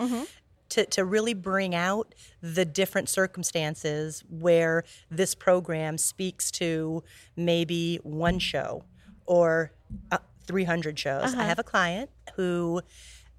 To, 0.74 0.86
to 0.86 1.04
really 1.04 1.34
bring 1.34 1.74
out 1.74 2.14
the 2.44 2.64
different 2.64 3.10
circumstances 3.10 4.24
where 4.30 4.84
this 5.10 5.34
program 5.34 5.98
speaks 5.98 6.52
to 6.52 7.04
maybe 7.36 8.00
one 8.04 8.38
show 8.38 8.84
or 9.26 9.72
uh, 10.12 10.20
300 10.46 11.00
shows. 11.00 11.34
I 11.34 11.46
have 11.46 11.58
a 11.58 11.64
client 11.64 12.12
who 12.36 12.84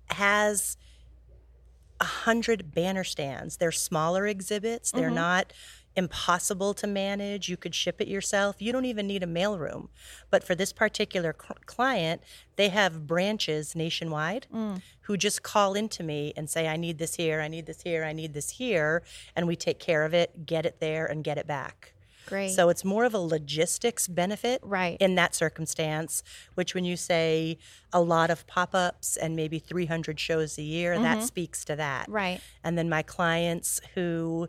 has 0.08 0.76
a 2.00 2.04
hundred 2.04 2.74
banner 2.74 3.04
stands. 3.04 3.58
They're 3.58 3.70
smaller 3.70 4.26
exhibits. 4.26 4.90
They're 4.90 5.10
not 5.14 5.52
impossible 5.96 6.74
to 6.74 6.86
manage. 6.86 7.48
You 7.48 7.56
could 7.56 7.74
ship 7.74 8.00
it 8.00 8.08
yourself. 8.08 8.56
You 8.60 8.72
don't 8.72 8.84
even 8.84 9.06
need 9.06 9.22
a 9.22 9.26
mailroom. 9.26 9.88
But 10.30 10.44
for 10.44 10.54
this 10.54 10.72
particular 10.72 11.34
cl- 11.38 11.58
client, 11.66 12.22
they 12.56 12.68
have 12.68 13.06
branches 13.06 13.74
nationwide 13.74 14.46
mm. 14.54 14.80
who 15.02 15.16
just 15.16 15.42
call 15.42 15.74
into 15.74 16.02
me 16.02 16.32
and 16.36 16.48
say, 16.48 16.68
I 16.68 16.76
need 16.76 16.98
this 16.98 17.16
here, 17.16 17.40
I 17.40 17.48
need 17.48 17.66
this 17.66 17.82
here, 17.82 18.04
I 18.04 18.12
need 18.12 18.34
this 18.34 18.50
here. 18.50 19.02
And 19.34 19.46
we 19.46 19.56
take 19.56 19.78
care 19.78 20.04
of 20.04 20.14
it, 20.14 20.46
get 20.46 20.64
it 20.64 20.78
there, 20.80 21.06
and 21.06 21.24
get 21.24 21.38
it 21.38 21.46
back. 21.46 21.92
great. 22.26 22.50
So 22.50 22.68
it's 22.68 22.84
more 22.84 23.04
of 23.04 23.12
a 23.12 23.18
logistics 23.18 24.06
benefit 24.06 24.60
Right. 24.62 24.96
in 25.00 25.16
that 25.16 25.34
circumstance, 25.34 26.22
which 26.54 26.74
when 26.74 26.84
you 26.84 26.96
say 26.96 27.58
a 27.92 28.00
lot 28.00 28.30
of 28.30 28.46
pop 28.46 28.74
ups 28.74 29.16
and 29.16 29.34
maybe 29.34 29.58
300 29.58 30.20
shows 30.20 30.56
a 30.56 30.62
year, 30.62 30.96
that 30.96 31.18
mm-hmm. 31.18 31.26
speaks 31.26 31.64
to 31.64 31.74
that. 31.76 32.08
Right. 32.08 32.40
And 32.62 32.78
then 32.78 32.88
my 32.88 33.02
clients 33.02 33.80
who 33.94 34.48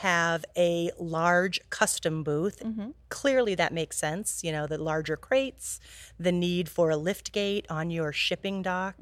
have 0.00 0.44
a 0.56 0.90
large 0.98 1.58
custom 1.70 2.22
booth, 2.22 2.62
clearly 3.08 3.54
that 3.54 3.72
makes 3.72 3.96
sense. 3.96 4.44
You 4.44 4.52
know, 4.52 4.66
the 4.66 4.76
larger 4.76 5.16
crates, 5.16 5.80
the 6.18 6.32
need 6.32 6.68
for 6.68 6.90
a 6.90 6.96
lift 6.98 7.32
gate 7.32 7.64
on 7.70 7.90
your 7.90 8.12
shipping 8.12 8.60
dock, 8.62 8.96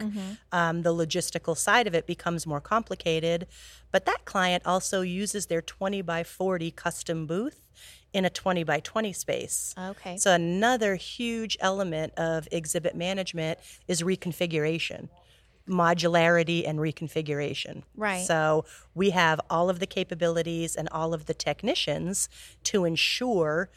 um, 0.53 0.83
the 0.83 0.95
logistical 0.95 1.57
side 1.57 1.87
of 1.89 1.95
it 1.95 2.07
becomes 2.07 2.47
more 2.47 2.61
complicated. 2.61 3.47
But 3.91 4.07
that 4.07 4.25
client 4.25 4.65
also 4.67 5.01
uses 5.01 5.47
their 5.47 5.63
20 5.63 6.03
by 6.03 6.23
40 6.23 6.71
custom 6.71 7.27
booth 7.27 7.61
in 8.13 8.25
a 8.25 8.31
20 8.31 8.63
by 8.63 8.79
20 8.79 9.13
space. 9.13 9.75
Okay. 9.77 10.17
So 10.17 10.33
another 10.33 10.95
huge 10.95 11.57
element 11.61 12.13
of 12.17 12.47
exhibit 12.53 12.95
management 12.95 13.59
is 13.89 14.03
reconfiguration, 14.03 15.09
modularity 15.69 16.69
and 16.69 16.79
reconfiguration. 16.79 17.83
Right. 17.97 18.27
So 18.27 18.65
we 18.95 19.11
have 19.11 19.41
all 19.49 19.71
of 19.71 19.79
the 19.81 19.87
capabilities 19.87 20.77
and 20.77 20.89
all 20.91 21.15
of 21.15 21.27
the 21.27 21.35
technicians 21.35 22.29
to 22.65 22.85
ensure 22.85 23.71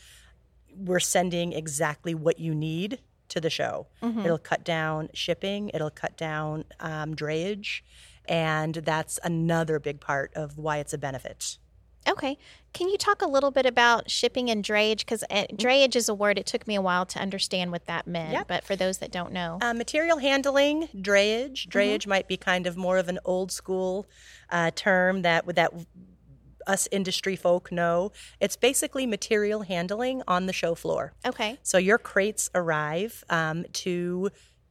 we're 0.75 0.99
sending 0.99 1.53
exactly 1.53 2.13
what 2.13 2.39
you 2.39 2.53
need 2.53 2.99
to 3.29 3.41
the 3.41 3.49
show. 3.49 3.87
Mm-hmm. 4.01 4.19
It'll 4.19 4.37
cut 4.37 4.63
down 4.63 5.09
shipping, 5.13 5.69
it'll 5.73 5.89
cut 5.89 6.17
down 6.17 6.65
um, 6.79 7.15
drayage, 7.15 7.81
and 8.25 8.75
that's 8.75 9.19
another 9.23 9.79
big 9.79 9.99
part 9.99 10.31
of 10.35 10.57
why 10.57 10.77
it's 10.77 10.93
a 10.93 10.97
benefit. 10.97 11.57
Okay. 12.07 12.37
Can 12.73 12.89
you 12.89 12.97
talk 12.97 13.21
a 13.21 13.27
little 13.27 13.51
bit 13.51 13.65
about 13.65 14.09
shipping 14.09 14.49
and 14.49 14.63
drayage? 14.63 14.99
Because 14.99 15.23
drayage 15.31 15.95
is 15.95 16.07
a 16.09 16.13
word, 16.13 16.37
it 16.37 16.45
took 16.45 16.67
me 16.67 16.75
a 16.75 16.81
while 16.81 17.05
to 17.07 17.19
understand 17.19 17.71
what 17.71 17.85
that 17.85 18.07
meant. 18.07 18.33
Yep. 18.33 18.47
But 18.47 18.63
for 18.63 18.75
those 18.75 18.99
that 18.99 19.11
don't 19.11 19.31
know, 19.31 19.57
Uh, 19.61 19.73
material 19.73 20.17
handling, 20.19 20.87
drayage. 20.95 21.67
Drayage 21.67 22.05
might 22.07 22.27
be 22.27 22.37
kind 22.37 22.67
of 22.67 22.77
more 22.77 22.97
of 22.97 23.07
an 23.09 23.19
old 23.25 23.51
school 23.51 24.05
uh, 24.49 24.71
term 24.75 25.21
that 25.23 25.45
that 25.55 25.71
us 26.67 26.87
industry 26.91 27.35
folk 27.35 27.71
know. 27.71 28.11
It's 28.41 28.57
basically 28.57 29.05
material 29.05 29.61
handling 29.61 30.21
on 30.27 30.47
the 30.47 30.53
show 30.53 30.75
floor. 30.75 31.13
okay. 31.25 31.57
So 31.63 31.77
your 31.77 31.97
crates 31.97 32.49
arrive 32.53 33.23
um, 33.29 33.63
to 33.73 34.29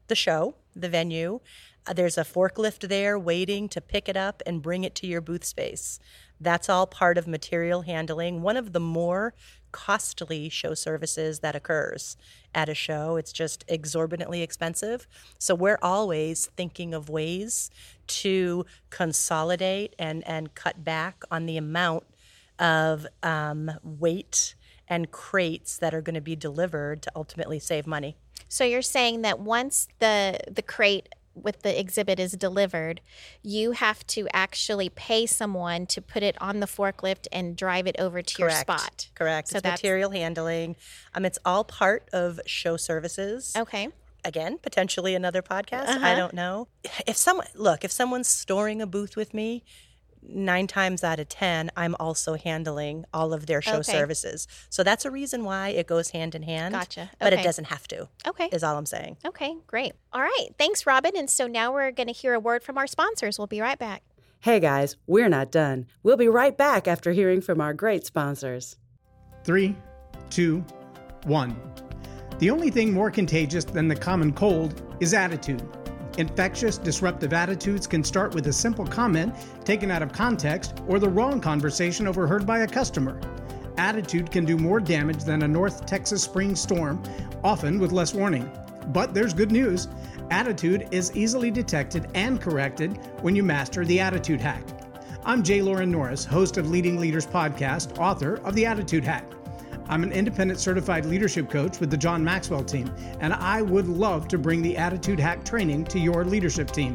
the 0.09 0.15
show, 0.15 0.57
the 0.75 0.89
venue. 0.91 1.41
Uh, 1.87 1.93
there's 1.95 2.19
a 2.19 2.23
forklift 2.25 2.89
there 2.89 3.19
waiting 3.19 3.69
to 3.71 3.81
pick 3.81 4.09
it 4.09 4.17
up 4.17 4.43
and 4.45 4.61
bring 4.61 4.85
it 4.85 4.95
to 4.97 5.07
your 5.07 5.21
booth 5.23 5.45
space. 5.45 5.99
That's 6.41 6.69
all 6.69 6.87
part 6.87 7.19
of 7.19 7.27
material 7.27 7.83
handling. 7.83 8.43
One 8.43 8.57
of 8.57 8.73
the 8.73 8.81
more 8.81 9.35
costly 9.73 10.49
show 10.49 10.75
services 10.75 11.41
that 11.41 11.55
occurs 11.55 12.17
at 12.55 12.69
a 12.69 12.75
show. 12.75 13.17
It's 13.17 13.33
just 13.33 13.65
exorbitantly 13.69 14.41
expensive. 14.43 15.07
So 15.39 15.55
we're 15.55 15.79
always 15.83 16.47
thinking 16.57 16.95
of 16.95 17.11
ways 17.11 17.71
to 18.07 18.65
consolidate 18.89 19.95
and, 19.99 20.27
and 20.27 20.55
cut 20.55 20.83
back 20.83 21.25
on 21.31 21.45
the 21.45 21.59
amount 21.59 22.05
of 22.59 23.07
um, 23.23 23.71
weight 23.83 24.55
and 24.89 25.11
crates 25.11 25.77
that 25.79 25.93
are 25.93 26.01
going 26.01 26.15
to 26.15 26.21
be 26.21 26.37
delivered 26.37 27.03
to 27.03 27.13
ultimately 27.15 27.59
save 27.59 27.87
money. 27.87 28.17
So 28.49 28.65
you're 28.65 28.83
saying 28.83 29.23
that 29.23 29.41
once 29.41 29.89
the 29.99 30.39
the 30.51 30.63
crate 30.63 31.09
with 31.37 31.63
the 31.63 31.79
exhibit 31.79 32.19
is 32.19 32.33
delivered, 32.33 33.01
you 33.43 33.73
have 33.73 34.07
to 34.09 34.27
actually 34.33 34.89
pay 34.89 35.27
someone 35.27 35.87
to 35.87 36.01
put 36.01 36.23
it 36.23 36.37
on 36.41 36.61
the 36.61 36.67
forklift 36.67 37.27
and 37.31 37.57
drive 37.57 37.87
it 37.87 37.97
over 37.99 38.23
to 38.23 38.43
your 38.43 38.51
spot. 38.51 39.09
Correct. 39.15 39.49
So 39.49 39.59
it's 39.59 39.63
that's 39.63 39.83
material 39.83 40.11
handling. 40.11 40.77
Um, 41.15 41.25
it's 41.25 41.39
all 41.45 41.65
part 41.65 42.09
of 42.13 42.41
show 42.47 42.77
services. 42.77 43.53
okay. 43.57 43.89
Again, 44.25 44.59
potentially 44.59 45.15
another 45.15 45.41
podcast. 45.41 45.87
Uh-huh. 45.87 46.05
I 46.05 46.17
don't 46.17 46.35
know. 46.35 46.67
If 47.07 47.17
someone 47.17 47.47
look, 47.55 47.85
if 47.85 47.93
someone's 47.93 48.27
storing 48.27 48.83
a 48.83 48.87
booth 48.87 49.15
with 49.15 49.33
me, 49.33 49.63
nine 50.29 50.67
times 50.67 51.03
out 51.05 51.19
of 51.21 51.29
ten, 51.29 51.71
I'm 51.77 51.95
also 52.01 52.35
handling 52.35 53.05
all 53.13 53.33
of 53.33 53.47
their 53.47 53.63
show 53.63 53.77
Okay. 53.79 53.93
services. 53.93 54.47
So 54.71 54.83
that's 54.83 55.05
a 55.05 55.11
reason 55.11 55.45
why 55.45 55.69
it 55.71 55.87
goes 55.87 56.11
hand 56.11 56.35
in 56.35 56.43
hand. 56.43 56.75
Gotcha. 56.75 57.11
But 57.19 57.33
it 57.33 57.43
doesn't 57.43 57.67
have 57.67 57.87
to. 57.89 58.09
Okay. 58.27 58.49
Is 58.53 58.63
all 58.63 58.77
I'm 58.77 58.87
saying. 58.87 59.17
Okay. 59.25 59.57
Great. 59.67 59.93
All 60.13 60.21
right. 60.23 60.49
Thanks, 60.59 60.87
Robin. 60.87 61.13
And 61.17 61.31
so 61.31 61.47
now 61.47 61.73
we're 61.73 61.91
going 61.93 62.07
to 62.09 62.13
hear 62.13 62.35
a 62.35 62.41
word 62.41 62.63
from 62.63 62.79
our 62.79 62.87
sponsors. 62.87 63.39
We'll 63.39 63.47
be 63.47 63.61
right 63.61 63.79
back. 63.79 64.03
Hey 64.41 64.61
guys, 64.61 64.97
we're 65.07 65.31
not 65.31 65.51
done. 65.51 65.87
We'll 66.03 66.19
be 66.19 66.29
right 66.29 66.57
back 66.57 66.87
after 66.87 67.13
hearing 67.13 67.41
from 67.41 67.61
our 67.61 67.73
great 67.73 68.05
sponsors. 68.07 68.77
Three, 69.45 69.75
two, 70.31 70.65
one. 71.25 71.59
The 72.39 72.51
only 72.51 72.71
thing 72.71 72.93
more 72.93 73.11
contagious 73.11 73.65
than 73.65 73.89
the 73.89 73.97
common 73.97 74.33
cold 74.33 74.83
is 75.01 75.15
attitude. 75.15 75.67
Infectious, 76.19 76.79
disruptive 76.79 77.35
attitudes 77.35 77.87
can 77.87 78.03
start 78.03 78.35
with 78.35 78.47
a 78.47 78.53
simple 78.53 78.87
comment 78.87 79.35
taken 79.65 79.91
out 79.91 80.03
of 80.03 80.13
context 80.13 80.81
or 80.87 80.99
the 80.99 81.09
wrong 81.09 81.41
conversation 81.41 82.07
overheard 82.07 82.47
by 82.47 82.61
a 82.61 82.67
customer. 82.67 83.21
Attitude 83.77 84.31
can 84.31 84.47
do 84.47 84.57
more 84.57 84.81
damage 84.81 85.25
than 85.25 85.43
a 85.43 85.49
North 85.49 85.85
Texas 85.85 86.23
spring 86.23 86.57
storm, 86.57 87.03
often 87.45 87.79
with 87.79 87.93
less 87.93 88.15
warning. 88.15 88.51
But 88.89 89.13
there's 89.13 89.35
good 89.35 89.53
news. 89.53 89.89
Attitude 90.31 90.89
is 90.91 91.15
easily 91.15 91.51
detected 91.51 92.09
and 92.15 92.41
corrected 92.41 92.99
when 93.21 93.37
you 93.37 93.43
master 93.43 93.85
the 93.85 94.01
attitude 94.01 94.41
hack. 94.41 94.63
I'm 95.27 95.43
Jay 95.43 95.61
Lauren 95.61 95.91
Norris, 95.91 96.25
host 96.25 96.57
of 96.57 96.71
Leading 96.71 96.99
Leaders 96.99 97.27
Podcast, 97.27 97.99
author 97.99 98.37
of 98.39 98.55
The 98.55 98.65
Attitude 98.65 99.05
Hack. 99.05 99.36
I'm 99.89 100.03
an 100.03 100.13
independent 100.13 100.59
certified 100.61 101.07
leadership 101.07 101.49
coach 101.51 101.79
with 101.81 101.91
the 101.91 101.97
John 101.97 102.25
Maxwell 102.25 102.65
team, 102.65 102.93
and 103.21 103.33
I 103.33 103.63
would 103.63 103.89
love 103.89 104.29
to 104.29 104.39
bring 104.39 104.63
the 104.63 104.77
Attitude 104.77 105.21
Hack 105.21 105.45
training 105.45 105.85
to 105.87 105.99
your 105.99 106.25
leadership 106.25 106.71
team. 106.71 106.95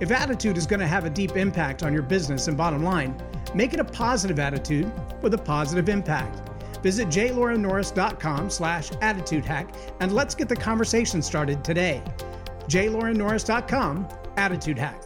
If 0.00 0.10
attitude 0.10 0.56
is 0.56 0.66
going 0.66 0.80
to 0.80 0.86
have 0.86 1.04
a 1.04 1.10
deep 1.10 1.36
impact 1.36 1.82
on 1.82 1.92
your 1.92 2.02
business 2.02 2.48
and 2.48 2.56
bottom 2.56 2.84
line, 2.84 3.20
make 3.54 3.74
it 3.74 3.80
a 3.80 3.84
positive 3.84 4.38
attitude 4.38 4.90
with 5.22 5.34
a 5.34 5.38
positive 5.38 5.88
impact. 5.88 6.48
Visit 6.82 7.08
jlaurennorris.com 7.08 8.50
slash 8.50 8.90
attitude 9.00 9.44
hack 9.44 9.74
and 10.00 10.12
let's 10.12 10.34
get 10.34 10.48
the 10.48 10.56
conversation 10.56 11.22
started 11.22 11.64
today. 11.64 12.02
jlaurennorris.com 12.68 14.08
attitude 14.36 14.78
hack. 14.78 15.02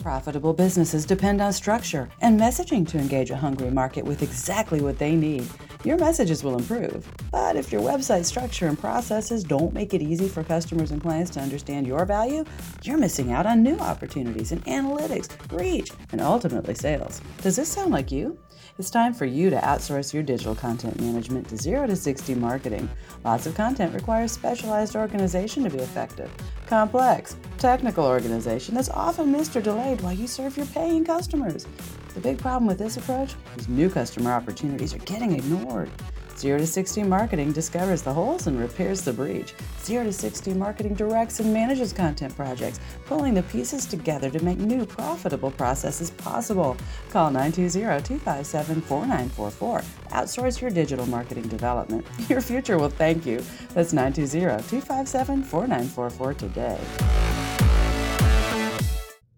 Profitable 0.00 0.54
businesses 0.54 1.04
depend 1.04 1.42
on 1.42 1.52
structure 1.52 2.08
and 2.22 2.40
messaging 2.40 2.88
to 2.88 2.96
engage 2.96 3.30
a 3.30 3.36
hungry 3.36 3.70
market 3.70 4.02
with 4.02 4.22
exactly 4.22 4.80
what 4.80 4.98
they 4.98 5.14
need. 5.14 5.46
Your 5.84 5.96
messages 5.96 6.44
will 6.44 6.56
improve. 6.58 7.06
But 7.30 7.56
if 7.56 7.72
your 7.72 7.80
website 7.80 8.24
structure 8.24 8.66
and 8.66 8.78
processes 8.78 9.42
don't 9.44 9.72
make 9.72 9.94
it 9.94 10.02
easy 10.02 10.28
for 10.28 10.44
customers 10.44 10.90
and 10.90 11.00
clients 11.00 11.30
to 11.32 11.40
understand 11.40 11.86
your 11.86 12.04
value, 12.04 12.44
you're 12.82 12.98
missing 12.98 13.32
out 13.32 13.46
on 13.46 13.62
new 13.62 13.76
opportunities 13.78 14.52
in 14.52 14.60
analytics, 14.62 15.28
reach, 15.58 15.90
and 16.12 16.20
ultimately 16.20 16.74
sales. 16.74 17.20
Does 17.42 17.56
this 17.56 17.68
sound 17.68 17.92
like 17.92 18.12
you? 18.12 18.38
It's 18.78 18.90
time 18.90 19.12
for 19.12 19.26
you 19.26 19.50
to 19.50 19.56
outsource 19.56 20.14
your 20.14 20.22
digital 20.22 20.54
content 20.54 20.98
management 21.00 21.48
to 21.48 21.56
0 21.56 21.86
to 21.86 21.96
60 21.96 22.34
marketing. 22.36 22.88
Lots 23.24 23.46
of 23.46 23.54
content 23.54 23.94
requires 23.94 24.32
specialized 24.32 24.96
organization 24.96 25.64
to 25.64 25.70
be 25.70 25.78
effective. 25.78 26.30
Complex, 26.66 27.36
technical 27.58 28.04
organization 28.04 28.74
that's 28.74 28.88
often 28.88 29.32
missed 29.32 29.56
or 29.56 29.60
delayed 29.60 30.00
while 30.00 30.12
you 30.12 30.26
serve 30.26 30.56
your 30.56 30.66
paying 30.66 31.04
customers. 31.04 31.66
The 32.14 32.20
big 32.20 32.38
problem 32.38 32.66
with 32.66 32.78
this 32.78 32.96
approach 32.96 33.34
is 33.56 33.68
new 33.68 33.88
customer 33.88 34.32
opportunities 34.32 34.92
are 34.94 34.98
getting 34.98 35.30
ignored. 35.32 35.90
0 36.36 36.58
to 36.58 36.66
60 36.66 37.04
Marketing 37.04 37.52
discovers 37.52 38.02
the 38.02 38.12
holes 38.12 38.46
and 38.46 38.58
repairs 38.58 39.00
the 39.02 39.12
breach. 39.12 39.54
0 39.82 40.04
to 40.04 40.12
60 40.12 40.54
Marketing 40.54 40.94
directs 40.94 41.38
and 41.38 41.52
manages 41.52 41.92
content 41.92 42.34
projects, 42.34 42.80
pulling 43.04 43.34
the 43.34 43.42
pieces 43.44 43.86
together 43.86 44.28
to 44.30 44.42
make 44.42 44.58
new 44.58 44.84
profitable 44.86 45.52
processes 45.52 46.10
possible. 46.10 46.76
Call 47.10 47.30
920-257-4944. 47.30 49.84
Outsource 50.10 50.60
your 50.60 50.70
digital 50.70 51.06
marketing 51.06 51.46
development. 51.48 52.04
Your 52.28 52.40
future 52.40 52.78
will 52.78 52.88
thank 52.88 53.24
you. 53.26 53.44
That's 53.74 53.92
920-257-4944 53.92 56.38
today. 56.38 56.78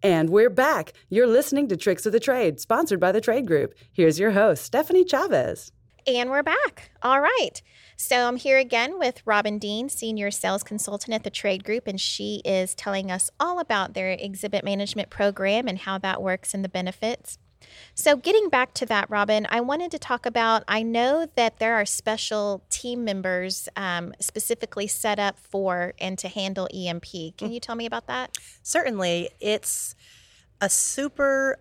And 0.05 0.31
we're 0.31 0.51
back. 0.51 0.95
You're 1.11 1.29
listening 1.29 1.69
to 1.69 1.77
Tricks 1.77 2.07
of 2.07 2.13
the 2.13 2.19
Trade, 2.19 2.59
sponsored 2.59 2.99
by 2.99 3.13
the 3.13 3.21
Trade 3.21 3.47
Group. 3.47 3.73
Here's 3.93 4.19
your 4.19 4.33
host, 4.33 4.65
Stephanie 4.65 5.05
Chavez. 5.05 5.71
And 6.09 6.29
we're 6.29 6.43
back. 6.43 6.91
All 7.03 7.21
right. 7.21 7.63
So 7.97 8.27
I'm 8.27 8.35
here 8.35 8.59
again 8.59 8.99
with 8.99 9.23
Robin 9.25 9.61
Dean, 9.61 9.89
Senior 9.89 10.33
Sales 10.33 10.65
Consultant 10.65 11.15
at 11.15 11.23
the 11.23 11.31
Trade 11.31 11.63
Group, 11.63 11.87
and 11.87 12.01
she 12.01 12.43
is 12.45 12.75
telling 12.75 13.13
us 13.13 13.31
all 13.39 13.61
about 13.61 13.95
their 13.95 14.11
exhibit 14.11 14.65
management 14.65 15.09
program 15.09 15.69
and 15.69 15.79
how 15.79 15.99
that 15.99 16.21
works 16.21 16.53
and 16.53 16.65
the 16.65 16.69
benefits. 16.69 17.39
So, 17.95 18.17
getting 18.17 18.49
back 18.49 18.75
to 18.75 18.87
that, 18.87 19.11
Robin, 19.11 19.47
I 19.51 19.61
wanted 19.61 19.91
to 19.93 19.99
talk 19.99 20.27
about. 20.27 20.65
I 20.67 20.83
know 20.83 21.27
that 21.37 21.59
there 21.59 21.75
are 21.75 21.85
special 21.85 22.63
team 22.71 23.05
members 23.05 23.69
um, 23.77 24.15
specifically 24.19 24.87
set 24.87 25.19
up 25.19 25.39
for 25.39 25.95
and 26.01 26.19
to 26.19 26.29
handle 26.29 26.69
EMP. 26.73 27.37
Can 27.37 27.53
you 27.53 27.61
tell 27.61 27.75
me 27.75 27.87
about 27.87 28.07
that? 28.07 28.37
Certainly. 28.63 29.31
It's 29.41 29.95
a 30.61 30.71
super 30.71 31.59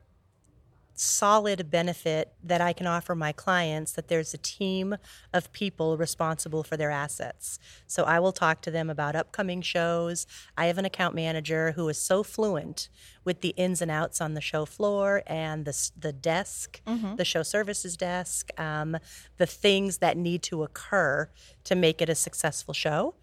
solid 0.94 1.72
benefit 1.72 2.34
that 2.44 2.62
I 2.62 2.74
can 2.74 2.88
offer 2.88 3.16
my 3.16 3.32
clients 3.32 3.94
that 3.94 4.08
there's 4.08 4.34
a 4.34 4.38
team 4.38 4.96
of 5.34 5.52
people 5.52 5.98
responsible 5.98 6.64
for 6.64 6.78
their 6.78 6.92
assets. 6.92 7.60
So 7.88 8.04
I 8.04 8.20
will 8.20 8.32
talk 8.32 8.62
to 8.62 8.72
them 8.72 8.90
about 8.90 9.16
upcoming 9.16 9.62
shows. 9.62 10.28
I 10.58 10.68
have 10.68 10.78
an 10.78 10.86
account 10.86 11.16
manager 11.16 11.72
who 11.74 11.88
is 11.90 11.98
so 11.98 12.24
fluent 12.24 12.90
with 13.24 13.42
the 13.42 13.54
ins 13.58 13.82
and 13.82 13.92
outs 13.92 14.22
on 14.22 14.34
the 14.34 14.42
show 14.42 14.66
floor 14.66 15.24
and 15.28 15.66
the, 15.66 15.92
the 15.98 16.14
desk, 16.14 16.82
mm-hmm. 16.86 17.16
the 17.16 17.26
show 17.26 17.44
services 17.44 17.96
desk, 17.98 18.50
um, 18.60 18.98
the 19.38 19.46
things 19.46 20.00
that 20.00 20.18
need 20.18 20.42
to 20.44 20.64
occur 20.64 21.30
to 21.64 21.76
make 21.76 22.02
it 22.02 22.10
a 22.10 22.16
successful 22.16 22.74
show. 22.74 23.16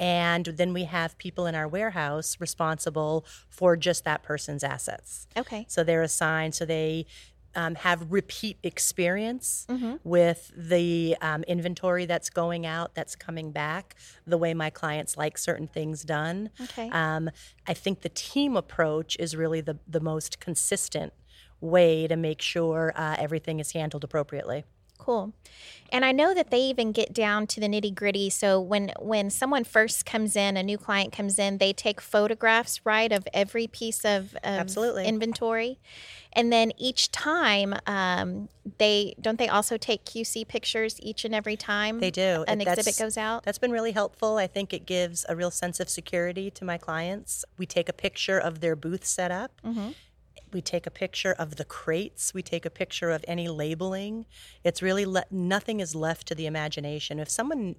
And 0.00 0.46
then 0.46 0.72
we 0.72 0.84
have 0.84 1.16
people 1.18 1.46
in 1.46 1.54
our 1.54 1.68
warehouse 1.68 2.38
responsible 2.40 3.26
for 3.50 3.76
just 3.76 4.04
that 4.04 4.22
person's 4.22 4.64
assets. 4.64 5.28
Okay. 5.36 5.66
So 5.68 5.84
they're 5.84 6.02
assigned, 6.02 6.54
so 6.54 6.64
they 6.64 7.06
um, 7.54 7.74
have 7.74 8.10
repeat 8.10 8.56
experience 8.62 9.66
mm-hmm. 9.68 9.96
with 10.02 10.52
the 10.56 11.16
um, 11.20 11.42
inventory 11.44 12.06
that's 12.06 12.30
going 12.30 12.64
out, 12.64 12.94
that's 12.94 13.14
coming 13.14 13.52
back, 13.52 13.94
the 14.26 14.38
way 14.38 14.54
my 14.54 14.70
clients 14.70 15.16
like 15.16 15.36
certain 15.36 15.66
things 15.66 16.02
done. 16.02 16.50
Okay. 16.62 16.88
Um, 16.90 17.28
I 17.66 17.74
think 17.74 18.00
the 18.00 18.08
team 18.08 18.56
approach 18.56 19.16
is 19.18 19.36
really 19.36 19.60
the, 19.60 19.78
the 19.86 20.00
most 20.00 20.40
consistent 20.40 21.12
way 21.60 22.06
to 22.06 22.16
make 22.16 22.40
sure 22.40 22.92
uh, 22.96 23.16
everything 23.18 23.60
is 23.60 23.72
handled 23.72 24.04
appropriately. 24.04 24.64
Cool. 25.10 25.32
And 25.92 26.04
I 26.04 26.12
know 26.12 26.32
that 26.34 26.52
they 26.52 26.60
even 26.60 26.92
get 26.92 27.12
down 27.12 27.48
to 27.48 27.58
the 27.58 27.66
nitty 27.66 27.92
gritty. 27.96 28.30
So 28.30 28.60
when 28.60 28.92
when 29.00 29.28
someone 29.28 29.64
first 29.64 30.06
comes 30.06 30.36
in, 30.36 30.56
a 30.56 30.62
new 30.62 30.78
client 30.78 31.12
comes 31.12 31.36
in, 31.36 31.58
they 31.58 31.72
take 31.72 32.00
photographs, 32.00 32.86
right, 32.86 33.10
of 33.10 33.26
every 33.34 33.66
piece 33.66 34.04
of, 34.04 34.34
of 34.34 34.44
Absolutely. 34.44 35.06
inventory, 35.06 35.80
and 36.32 36.52
then 36.52 36.70
each 36.76 37.10
time 37.10 37.74
um, 37.88 38.48
they 38.78 39.16
don't 39.20 39.36
they 39.36 39.48
also 39.48 39.76
take 39.76 40.04
QC 40.04 40.46
pictures 40.46 40.94
each 41.02 41.24
and 41.24 41.34
every 41.34 41.56
time 41.56 41.98
they 41.98 42.12
do 42.12 42.44
an 42.46 42.60
exhibit 42.60 42.96
goes 42.96 43.18
out. 43.18 43.42
That's 43.42 43.58
been 43.58 43.72
really 43.72 43.90
helpful. 43.90 44.36
I 44.36 44.46
think 44.46 44.72
it 44.72 44.86
gives 44.86 45.26
a 45.28 45.34
real 45.34 45.50
sense 45.50 45.80
of 45.80 45.88
security 45.88 46.52
to 46.52 46.64
my 46.64 46.78
clients. 46.78 47.44
We 47.58 47.66
take 47.66 47.88
a 47.88 47.92
picture 47.92 48.38
of 48.38 48.60
their 48.60 48.76
booth 48.76 49.04
setup. 49.04 49.60
Mm-hmm 49.66 49.90
we 50.52 50.60
take 50.60 50.86
a 50.86 50.90
picture 50.90 51.32
of 51.32 51.56
the 51.56 51.64
crates. 51.64 52.34
We 52.34 52.42
take 52.42 52.64
a 52.66 52.70
picture 52.70 53.10
of 53.10 53.24
any 53.28 53.48
labeling. 53.48 54.26
It's 54.64 54.82
really 54.82 55.06
le- 55.06 55.24
nothing 55.30 55.80
is 55.80 55.94
left 55.94 56.26
to 56.28 56.34
the 56.34 56.46
imagination. 56.46 57.18
If 57.18 57.28
someone 57.28 57.76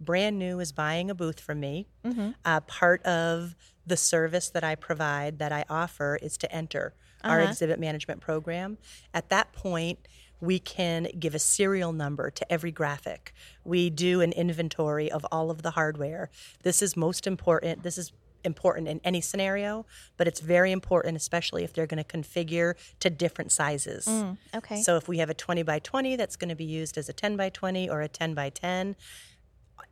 brand 0.00 0.38
new 0.38 0.60
is 0.60 0.72
buying 0.72 1.10
a 1.10 1.14
booth 1.14 1.40
from 1.40 1.60
me, 1.60 1.86
mm-hmm. 2.04 2.30
uh, 2.44 2.60
part 2.60 3.02
of 3.04 3.54
the 3.86 3.96
service 3.96 4.50
that 4.50 4.64
I 4.64 4.74
provide, 4.74 5.38
that 5.38 5.52
I 5.52 5.64
offer, 5.68 6.18
is 6.20 6.36
to 6.38 6.52
enter 6.52 6.94
uh-huh. 7.22 7.34
our 7.34 7.40
exhibit 7.40 7.78
management 7.78 8.20
program. 8.20 8.78
At 9.14 9.28
that 9.30 9.52
point, 9.52 10.06
we 10.40 10.58
can 10.58 11.06
give 11.18 11.36
a 11.36 11.38
serial 11.38 11.92
number 11.92 12.28
to 12.28 12.52
every 12.52 12.72
graphic. 12.72 13.32
We 13.64 13.90
do 13.90 14.20
an 14.20 14.32
inventory 14.32 15.10
of 15.10 15.24
all 15.30 15.52
of 15.52 15.62
the 15.62 15.70
hardware. 15.70 16.30
This 16.64 16.82
is 16.82 16.96
most 16.96 17.28
important. 17.28 17.84
This 17.84 17.96
is 17.96 18.12
important 18.44 18.88
in 18.88 19.00
any 19.04 19.20
scenario, 19.20 19.86
but 20.16 20.26
it's 20.26 20.40
very 20.40 20.72
important, 20.72 21.16
especially 21.16 21.64
if 21.64 21.72
they're 21.72 21.86
going 21.86 22.02
to 22.02 22.18
configure 22.18 22.74
to 23.00 23.10
different 23.10 23.52
sizes. 23.52 24.06
Mm, 24.06 24.36
okay. 24.54 24.82
So 24.82 24.96
if 24.96 25.08
we 25.08 25.18
have 25.18 25.30
a 25.30 25.34
20 25.34 25.62
by 25.62 25.78
20 25.78 26.16
that's 26.16 26.36
going 26.36 26.48
to 26.48 26.54
be 26.54 26.64
used 26.64 26.98
as 26.98 27.08
a 27.08 27.12
10 27.12 27.36
by 27.36 27.48
20 27.48 27.88
or 27.88 28.02
a 28.02 28.08
10 28.08 28.34
by 28.34 28.50
10, 28.50 28.96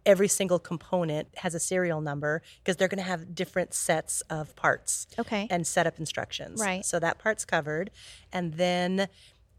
every 0.07 0.29
single 0.29 0.59
component 0.59 1.29
has 1.37 1.55
a 1.55 1.61
serial 1.61 2.01
number 2.01 2.43
because 2.59 2.77
they're 2.77 2.89
going 2.89 2.99
to 2.99 3.05
have 3.05 3.35
different 3.35 3.75
sets 3.75 4.23
of 4.31 4.55
parts 4.57 5.07
okay. 5.19 5.47
and 5.51 5.67
setup 5.67 5.99
instructions. 5.99 6.61
Right. 6.61 6.85
So 6.85 6.99
that 6.99 7.19
part's 7.19 7.45
covered. 7.45 7.91
And 8.33 8.55
then 8.55 9.09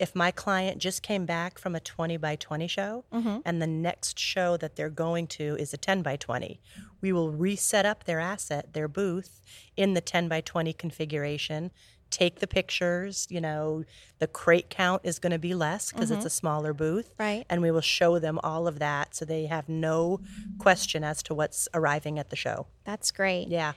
if 0.01 0.15
my 0.15 0.31
client 0.31 0.79
just 0.79 1.03
came 1.03 1.27
back 1.27 1.59
from 1.59 1.75
a 1.75 1.79
20 1.79 2.17
by 2.17 2.35
20 2.35 2.65
show 2.65 3.05
mm-hmm. 3.13 3.37
and 3.45 3.61
the 3.61 3.67
next 3.67 4.17
show 4.17 4.57
that 4.57 4.75
they're 4.75 4.89
going 4.89 5.27
to 5.27 5.55
is 5.59 5.75
a 5.75 5.77
10 5.77 6.01
by 6.01 6.15
20, 6.15 6.59
we 7.01 7.13
will 7.13 7.29
reset 7.31 7.85
up 7.85 8.05
their 8.05 8.19
asset, 8.19 8.73
their 8.73 8.87
booth, 8.87 9.41
in 9.77 9.93
the 9.93 10.01
10 10.01 10.27
by 10.27 10.41
20 10.41 10.73
configuration. 10.73 11.69
Take 12.09 12.39
the 12.39 12.47
pictures, 12.47 13.27
you 13.29 13.39
know, 13.39 13.83
the 14.17 14.25
crate 14.25 14.71
count 14.71 15.01
is 15.05 15.19
going 15.19 15.33
to 15.33 15.39
be 15.39 15.53
less 15.53 15.91
because 15.91 16.09
mm-hmm. 16.09 16.17
it's 16.17 16.25
a 16.25 16.31
smaller 16.31 16.73
booth. 16.73 17.13
Right. 17.19 17.45
And 17.47 17.61
we 17.61 17.69
will 17.69 17.79
show 17.79 18.17
them 18.17 18.39
all 18.43 18.67
of 18.67 18.79
that 18.79 19.13
so 19.13 19.23
they 19.23 19.45
have 19.45 19.69
no 19.69 20.19
question 20.57 21.03
as 21.03 21.21
to 21.23 21.35
what's 21.35 21.69
arriving 21.75 22.17
at 22.17 22.31
the 22.31 22.35
show. 22.35 22.65
That's 22.85 23.11
great. 23.11 23.49
Yeah. 23.49 23.73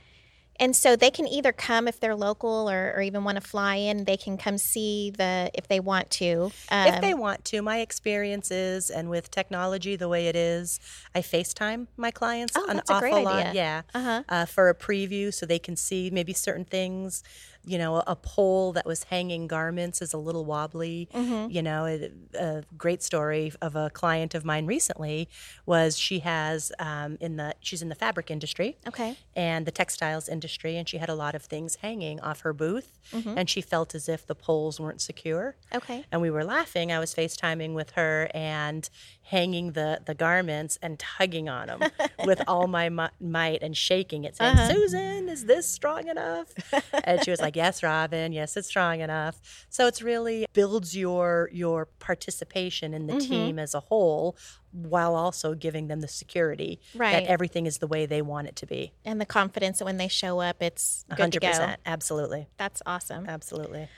And 0.60 0.74
so 0.76 0.96
they 0.96 1.10
can 1.10 1.26
either 1.26 1.52
come 1.52 1.88
if 1.88 2.00
they're 2.00 2.14
local 2.14 2.70
or, 2.70 2.92
or 2.96 3.02
even 3.02 3.24
want 3.24 3.36
to 3.36 3.40
fly 3.40 3.76
in. 3.76 4.04
They 4.04 4.16
can 4.16 4.36
come 4.36 4.58
see 4.58 5.10
the 5.10 5.50
if 5.54 5.68
they 5.68 5.80
want 5.80 6.10
to. 6.12 6.52
Um, 6.70 6.88
if 6.88 7.00
they 7.00 7.12
um, 7.12 7.20
want 7.20 7.44
to, 7.46 7.62
my 7.62 7.80
experience 7.80 8.50
is, 8.50 8.90
and 8.90 9.10
with 9.10 9.30
technology 9.30 9.96
the 9.96 10.08
way 10.08 10.28
it 10.28 10.36
is, 10.36 10.80
I 11.14 11.20
FaceTime 11.20 11.88
my 11.96 12.10
clients 12.10 12.54
oh, 12.56 12.66
an 12.68 12.80
awful 12.88 12.96
a 12.96 13.00
great 13.00 13.24
lot. 13.24 13.46
Idea. 13.46 13.52
Yeah, 13.54 13.82
uh-huh. 13.94 14.22
uh, 14.28 14.44
for 14.46 14.68
a 14.68 14.74
preview 14.74 15.32
so 15.32 15.46
they 15.46 15.58
can 15.58 15.76
see 15.76 16.10
maybe 16.10 16.32
certain 16.32 16.64
things 16.64 17.22
you 17.66 17.78
know, 17.78 18.02
a 18.06 18.16
pole 18.16 18.72
that 18.72 18.84
was 18.84 19.04
hanging 19.04 19.46
garments 19.46 20.02
is 20.02 20.12
a 20.12 20.18
little 20.18 20.44
wobbly. 20.44 21.08
Mm-hmm. 21.14 21.50
You 21.50 21.62
know, 21.62 21.86
a, 21.86 22.10
a, 22.38 22.62
great 22.76 23.02
story 23.02 23.52
of 23.62 23.74
a 23.76 23.90
client 23.90 24.34
of 24.34 24.44
mine 24.44 24.66
recently 24.66 25.28
was 25.64 25.98
she 25.98 26.18
has 26.20 26.72
um, 26.78 27.16
in 27.20 27.36
the 27.36 27.54
she's 27.60 27.82
in 27.82 27.88
the 27.88 27.94
fabric 27.94 28.30
industry, 28.30 28.76
okay, 28.86 29.16
and 29.34 29.66
the 29.66 29.70
textiles 29.70 30.28
industry, 30.28 30.76
and 30.76 30.88
she 30.88 30.98
had 30.98 31.08
a 31.08 31.14
lot 31.14 31.34
of 31.34 31.42
things 31.42 31.76
hanging 31.76 32.20
off 32.20 32.40
her 32.40 32.52
booth, 32.52 32.98
mm-hmm. 33.12 33.36
and 33.36 33.48
she 33.48 33.60
felt 33.60 33.94
as 33.94 34.08
if 34.08 34.26
the 34.26 34.34
poles 34.34 34.78
weren't 34.78 35.00
secure. 35.00 35.56
Okay, 35.74 36.04
and 36.12 36.20
we 36.20 36.30
were 36.30 36.44
laughing. 36.44 36.92
I 36.92 36.98
was 36.98 37.14
FaceTiming 37.14 37.74
with 37.74 37.92
her 37.92 38.30
and 38.34 38.88
hanging 39.22 39.72
the 39.72 40.00
the 40.04 40.14
garments 40.14 40.78
and 40.82 40.98
tugging 40.98 41.48
on 41.48 41.66
them 41.68 41.80
with 42.24 42.42
all 42.46 42.66
my 42.66 42.90
might 43.20 43.62
and 43.62 43.76
shaking 43.76 44.24
it, 44.24 44.36
saying, 44.36 44.58
uh-huh. 44.58 44.72
"Susan, 44.72 45.28
is 45.28 45.46
this 45.46 45.66
strong 45.66 46.08
enough?" 46.08 46.48
and 47.04 47.24
she 47.24 47.30
was 47.30 47.40
like 47.40 47.53
like, 47.54 47.64
yes, 47.64 47.82
Robin, 47.82 48.32
yes, 48.32 48.56
it's 48.56 48.68
strong 48.68 49.00
enough. 49.00 49.40
So 49.68 49.86
it's 49.86 50.02
really 50.02 50.46
builds 50.52 50.96
your 50.96 51.48
your 51.52 51.86
participation 51.86 52.94
in 52.94 53.06
the 53.06 53.14
mm-hmm. 53.14 53.30
team 53.30 53.58
as 53.58 53.74
a 53.74 53.80
whole 53.80 54.36
while 54.72 55.14
also 55.14 55.54
giving 55.54 55.86
them 55.86 56.00
the 56.00 56.08
security 56.08 56.80
right. 56.96 57.12
that 57.12 57.30
everything 57.30 57.66
is 57.66 57.78
the 57.78 57.86
way 57.86 58.06
they 58.06 58.22
want 58.22 58.48
it 58.48 58.56
to 58.56 58.66
be. 58.66 58.92
And 59.04 59.20
the 59.20 59.26
confidence 59.26 59.78
that 59.78 59.84
when 59.84 59.98
they 59.98 60.08
show 60.08 60.40
up, 60.40 60.60
it's 60.60 61.04
good 61.10 61.30
100%, 61.30 61.32
to 61.32 61.40
go. 61.40 61.74
Absolutely. 61.86 62.48
That's 62.56 62.82
awesome. 62.84 63.26
Absolutely. 63.28 63.88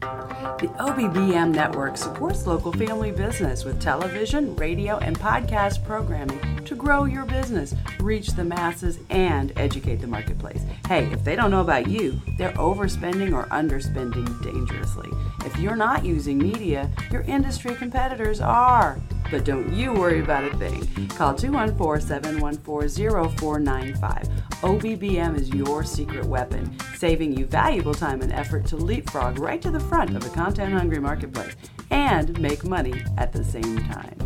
The 0.00 0.68
OBBM 0.78 1.54
network 1.54 1.96
supports 1.96 2.46
local 2.46 2.70
family 2.72 3.10
business 3.10 3.64
with 3.64 3.80
television, 3.80 4.54
radio, 4.56 4.98
and 4.98 5.18
podcast 5.18 5.84
programming 5.84 6.64
to 6.64 6.74
grow 6.74 7.04
your 7.04 7.24
business, 7.24 7.74
reach 8.00 8.28
the 8.28 8.44
masses, 8.44 8.98
and 9.08 9.52
educate 9.56 9.96
the 9.96 10.06
marketplace. 10.06 10.62
Hey, 10.86 11.06
if 11.12 11.24
they 11.24 11.34
don't 11.34 11.50
know 11.50 11.62
about 11.62 11.88
you, 11.88 12.20
they're 12.36 12.52
overspending 12.52 13.34
or 13.34 13.46
underspending 13.46 14.42
dangerously. 14.42 15.08
If 15.46 15.56
you're 15.58 15.76
not 15.76 16.04
using 16.04 16.38
media, 16.38 16.90
your 17.10 17.22
industry 17.22 17.74
competitors 17.74 18.40
are. 18.40 19.00
But 19.30 19.44
don't 19.44 19.72
you 19.72 19.92
worry 19.92 20.20
about 20.20 20.44
a 20.44 20.56
thing. 20.56 21.08
Call 21.08 21.34
214 21.34 22.06
714 22.06 23.36
0495. 23.36 24.28
OBBM 24.62 25.38
is 25.38 25.50
your 25.50 25.84
secret 25.84 26.24
weapon, 26.24 26.76
saving 26.96 27.36
you 27.36 27.46
valuable 27.46 27.94
time 27.94 28.22
and 28.22 28.32
effort 28.32 28.64
to 28.66 28.76
leapfrog 28.76 29.38
right 29.38 29.60
to 29.62 29.70
the 29.70 29.80
front 29.80 30.16
of 30.16 30.24
a 30.24 30.30
content 30.30 30.72
hungry 30.72 30.98
marketplace 30.98 31.56
and 31.90 32.38
make 32.40 32.64
money 32.64 33.02
at 33.18 33.32
the 33.32 33.44
same 33.44 33.78
time. 33.84 34.16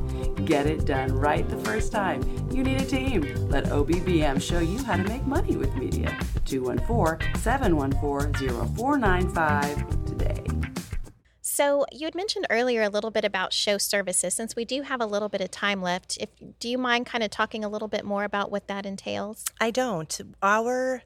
Get 0.44 0.66
it 0.66 0.84
done 0.86 1.12
right 1.12 1.48
the 1.48 1.58
first 1.58 1.92
time. 1.92 2.22
You 2.50 2.62
need 2.62 2.80
a 2.80 2.84
team. 2.84 3.22
Let 3.48 3.64
OBBM 3.66 4.40
show 4.42 4.60
you 4.60 4.82
how 4.84 4.96
to 4.96 5.04
make 5.04 5.26
money 5.26 5.56
with 5.56 5.74
media. 5.76 6.16
214 6.44 7.34
714 7.36 8.48
0495 8.76 10.04
today. 10.06 10.49
So 11.60 11.84
you 11.92 12.06
had 12.06 12.14
mentioned 12.14 12.46
earlier 12.48 12.80
a 12.80 12.88
little 12.88 13.10
bit 13.10 13.22
about 13.22 13.52
show 13.52 13.76
services. 13.76 14.32
Since 14.32 14.56
we 14.56 14.64
do 14.64 14.80
have 14.80 14.98
a 14.98 15.04
little 15.04 15.28
bit 15.28 15.42
of 15.42 15.50
time 15.50 15.82
left, 15.82 16.16
if 16.16 16.30
do 16.58 16.70
you 16.70 16.78
mind 16.78 17.04
kind 17.04 17.22
of 17.22 17.28
talking 17.28 17.62
a 17.62 17.68
little 17.68 17.86
bit 17.86 18.02
more 18.02 18.24
about 18.24 18.50
what 18.50 18.66
that 18.68 18.86
entails? 18.86 19.44
I 19.60 19.70
don't. 19.70 20.18
Our 20.42 21.02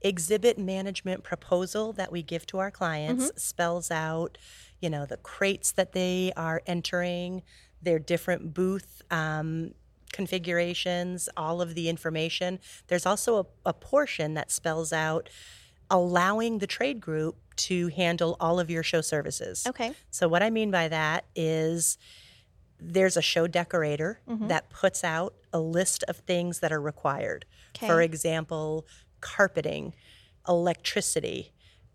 exhibit 0.00 0.58
management 0.58 1.22
proposal 1.22 1.92
that 1.92 2.10
we 2.10 2.22
give 2.22 2.46
to 2.46 2.58
our 2.60 2.70
clients 2.70 3.26
Mm-hmm. 3.26 3.36
spells 3.36 3.90
out, 3.90 4.38
you 4.80 4.88
know, 4.88 5.04
the 5.04 5.18
crates 5.18 5.70
that 5.72 5.92
they 5.92 6.32
are 6.34 6.62
entering, 6.66 7.42
their 7.82 7.98
different 7.98 8.54
booth 8.54 9.02
um, 9.10 9.74
configurations, 10.14 11.28
all 11.36 11.60
of 11.60 11.74
the 11.74 11.90
information. 11.90 12.58
There's 12.86 13.04
also 13.04 13.36
a, 13.36 13.68
a 13.68 13.74
portion 13.74 14.32
that 14.32 14.50
spells 14.50 14.94
out 14.94 15.28
allowing 15.90 16.58
the 16.58 16.66
trade 16.66 17.00
group 17.00 17.36
to 17.56 17.88
handle 17.88 18.36
all 18.40 18.58
of 18.60 18.70
your 18.70 18.82
show 18.82 19.00
services. 19.00 19.66
Okay. 19.66 19.92
So, 20.10 20.28
what 20.28 20.42
I 20.42 20.50
mean 20.50 20.70
by 20.70 20.88
that 20.88 21.24
is 21.34 21.98
there's 22.78 23.16
a 23.16 23.22
show 23.22 23.46
decorator 23.46 24.20
Mm-hmm. 24.28 24.48
that 24.48 24.70
puts 24.70 25.04
out 25.04 25.34
a 25.52 25.60
list 25.60 26.02
of 26.08 26.16
things 26.18 26.60
that 26.60 26.72
are 26.72 26.80
required. 26.80 27.44
Okay. 27.76 27.86
For 27.88 28.00
example, 28.00 28.86
carpeting, 29.20 29.92
electricity, 30.48 31.52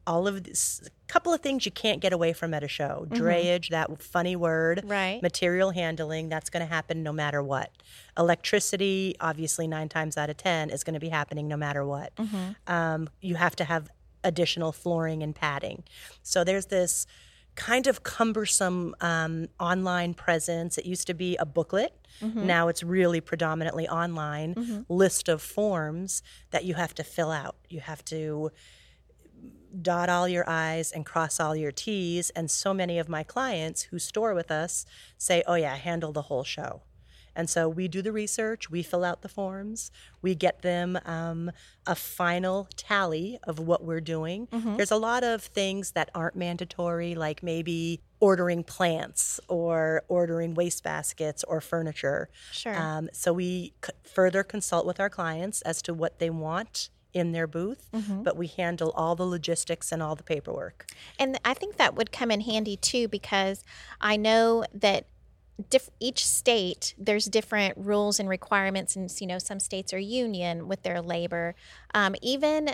all 0.07 0.27
of 0.27 0.43
this, 0.43 0.81
a 0.85 1.11
couple 1.11 1.33
of 1.33 1.41
things 1.41 1.65
you 1.65 1.71
can't 1.71 1.99
get 1.99 2.13
away 2.13 2.33
from 2.33 2.53
at 2.53 2.63
a 2.63 2.67
show. 2.67 3.07
Drayage, 3.09 3.69
that 3.69 4.01
funny 4.01 4.35
word. 4.35 4.79
Mm-hmm. 4.79 4.87
Right. 4.91 5.21
Material 5.21 5.71
handling, 5.71 6.29
that's 6.29 6.49
going 6.49 6.65
to 6.65 6.71
happen 6.71 7.03
no 7.03 7.11
matter 7.11 7.41
what. 7.41 7.71
Electricity, 8.17 9.15
obviously, 9.19 9.67
nine 9.67 9.89
times 9.89 10.17
out 10.17 10.29
of 10.29 10.37
10 10.37 10.69
is 10.69 10.83
going 10.83 10.93
to 10.93 10.99
be 10.99 11.09
happening 11.09 11.47
no 11.47 11.57
matter 11.57 11.85
what. 11.85 12.13
Um, 12.67 13.09
you 13.21 13.35
have 13.35 13.55
to 13.57 13.63
have 13.63 13.89
additional 14.23 14.71
flooring 14.71 15.21
and 15.23 15.35
padding. 15.35 15.83
So 16.23 16.43
there's 16.43 16.67
this 16.67 17.05
kind 17.55 17.87
of 17.87 18.03
cumbersome 18.03 18.93
um, 18.99 19.47
online 19.59 20.13
presence. 20.13 20.77
It 20.77 20.85
used 20.85 21.07
to 21.07 21.13
be 21.13 21.37
a 21.37 21.45
booklet. 21.45 21.93
Now 22.21 22.69
it's 22.69 22.81
really 22.81 23.19
predominantly 23.21 23.87
online 23.89 24.85
list 24.89 25.27
of 25.29 25.41
forms 25.41 26.23
that 26.51 26.63
you 26.63 26.73
have 26.75 26.93
to 26.95 27.03
fill 27.03 27.31
out. 27.31 27.55
You 27.69 27.81
have 27.81 28.03
to 28.05 28.51
dot 29.81 30.09
all 30.09 30.27
your 30.27 30.49
I's 30.49 30.91
and 30.91 31.05
cross 31.05 31.39
all 31.39 31.55
your 31.55 31.71
T's. 31.71 32.29
And 32.31 32.49
so 32.49 32.73
many 32.73 32.99
of 32.99 33.09
my 33.09 33.23
clients 33.23 33.83
who 33.83 33.99
store 33.99 34.33
with 34.33 34.51
us 34.51 34.85
say, 35.17 35.43
oh, 35.47 35.55
yeah, 35.55 35.75
handle 35.75 36.11
the 36.11 36.23
whole 36.23 36.43
show. 36.43 36.81
And 37.37 37.49
so 37.49 37.67
we 37.67 37.89
do 37.89 38.01
the 38.01 38.13
research, 38.13 38.71
we 38.71 38.81
fill 38.81 39.03
out 39.03 39.21
the 39.21 39.27
forms, 39.27 39.91
we 40.21 40.35
get 40.35 40.61
them 40.61 40.97
um, 41.03 41.51
a 41.85 41.93
final 41.93 42.69
tally 42.77 43.37
of 43.43 43.59
what 43.59 43.83
we're 43.83 43.99
doing. 43.99 44.47
There's 44.77 44.89
a 44.89 44.95
lot 44.95 45.25
of 45.25 45.43
things 45.43 45.91
that 45.91 46.09
aren't 46.15 46.37
mandatory, 46.37 47.13
like 47.13 47.43
maybe 47.43 47.99
ordering 48.21 48.63
plants 48.63 49.41
or 49.49 50.03
ordering 50.07 50.53
waste 50.53 50.81
baskets 50.85 51.43
or 51.43 51.59
furniture. 51.59 52.29
Sure. 52.53 52.73
Um, 52.73 53.09
so 53.11 53.33
we 53.33 53.73
c- 53.85 53.91
further 54.03 54.41
consult 54.41 54.85
with 54.85 55.01
our 55.01 55.09
clients 55.09 55.61
as 55.63 55.81
to 55.81 55.93
what 55.93 56.19
they 56.19 56.29
want 56.29 56.89
in 57.15 57.31
their 57.31 57.47
booth, 57.47 57.89
but 58.23 58.35
we 58.35 58.45
handle 58.45 58.91
all 58.91 59.15
the 59.15 59.25
logistics 59.25 59.91
and 59.91 60.03
all 60.03 60.15
the 60.15 60.23
paperwork. 60.23 60.85
And 61.17 61.39
I 61.45 61.53
think 61.53 61.77
that 61.77 61.95
would 61.95 62.11
come 62.11 62.29
in 62.29 62.41
handy 62.41 62.75
too 62.75 63.07
because 63.07 63.63
I 64.01 64.17
know 64.17 64.65
that 64.73 65.07
diff- 65.69 65.89
each 66.01 66.27
state 66.27 66.93
there's 66.97 67.25
different 67.25 67.77
rules 67.77 68.19
and 68.19 68.27
requirements, 68.27 68.97
and 68.97 69.09
you 69.21 69.27
know 69.27 69.39
some 69.39 69.61
states 69.61 69.93
are 69.93 69.99
union 69.99 70.67
with 70.67 70.83
their 70.83 71.01
labor, 71.01 71.55
um, 71.93 72.15
even 72.21 72.71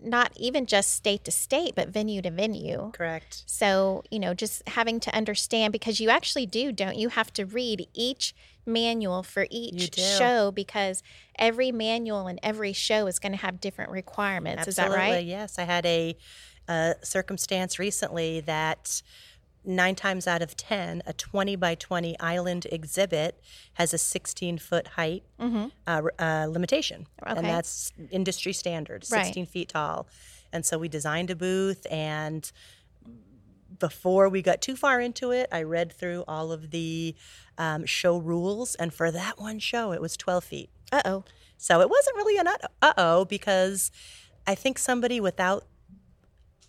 not 0.00 0.32
even 0.36 0.66
just 0.66 0.94
state 0.94 1.24
to 1.24 1.30
state, 1.30 1.74
but 1.74 1.88
venue 1.88 2.22
to 2.22 2.30
venue. 2.30 2.90
Correct. 2.92 3.42
So, 3.46 4.04
you 4.10 4.18
know, 4.18 4.34
just 4.34 4.66
having 4.68 5.00
to 5.00 5.14
understand 5.14 5.72
because 5.72 6.00
you 6.00 6.10
actually 6.10 6.46
do, 6.46 6.70
don't 6.70 6.96
you, 6.96 7.08
have 7.08 7.32
to 7.32 7.46
read 7.46 7.88
each 7.94 8.34
manual 8.66 9.22
for 9.22 9.46
each 9.50 9.96
show 10.18 10.50
because 10.50 11.02
every 11.38 11.72
manual 11.72 12.26
and 12.26 12.38
every 12.42 12.72
show 12.72 13.06
is 13.06 13.18
going 13.18 13.32
to 13.32 13.38
have 13.38 13.60
different 13.60 13.90
requirements. 13.90 14.66
Is 14.68 14.76
that 14.76 14.90
right? 14.90 15.24
Yes. 15.24 15.58
I 15.58 15.64
had 15.64 15.86
a, 15.86 16.16
a 16.68 16.94
circumstance 17.02 17.78
recently 17.78 18.40
that 18.40 19.02
nine 19.64 19.94
times 19.96 20.26
out 20.28 20.42
of 20.42 20.56
10, 20.56 21.02
a 21.06 21.12
20 21.12 21.56
by 21.56 21.74
20 21.74 22.18
island 22.20 22.66
exhibit 22.70 23.40
has 23.74 23.92
a 23.92 23.98
16 23.98 24.58
foot 24.58 24.86
height 24.88 25.24
uh, 25.40 25.68
r- 25.86 26.12
uh, 26.18 26.46
limitation. 26.46 27.06
Mm-hmm. 27.20 27.30
Okay. 27.32 27.38
And 27.38 27.46
that's 27.48 27.92
industry 28.10 28.52
standard, 28.52 29.04
Right. 29.10 29.24
16 29.26 29.46
feet 29.46 29.68
tall. 29.70 30.06
And 30.52 30.64
so 30.64 30.78
we 30.78 30.88
designed 30.88 31.30
a 31.30 31.34
booth 31.36 31.86
and 31.90 32.50
before 33.78 34.28
we 34.28 34.42
got 34.42 34.60
too 34.60 34.76
far 34.76 35.00
into 35.00 35.30
it, 35.32 35.48
I 35.52 35.62
read 35.62 35.92
through 35.92 36.24
all 36.26 36.52
of 36.52 36.70
the 36.70 37.14
um, 37.58 37.84
show 37.86 38.16
rules, 38.18 38.74
and 38.76 38.92
for 38.92 39.10
that 39.10 39.38
one 39.38 39.58
show, 39.58 39.92
it 39.92 40.00
was 40.00 40.16
12 40.16 40.44
feet. 40.44 40.70
Uh 40.92 41.02
oh. 41.04 41.24
So 41.58 41.80
it 41.80 41.88
wasn't 41.90 42.16
really 42.16 42.38
an 42.38 42.46
uh 42.82 42.92
oh 42.98 43.24
because 43.24 43.90
I 44.46 44.54
think 44.54 44.78
somebody 44.78 45.20
without 45.20 45.66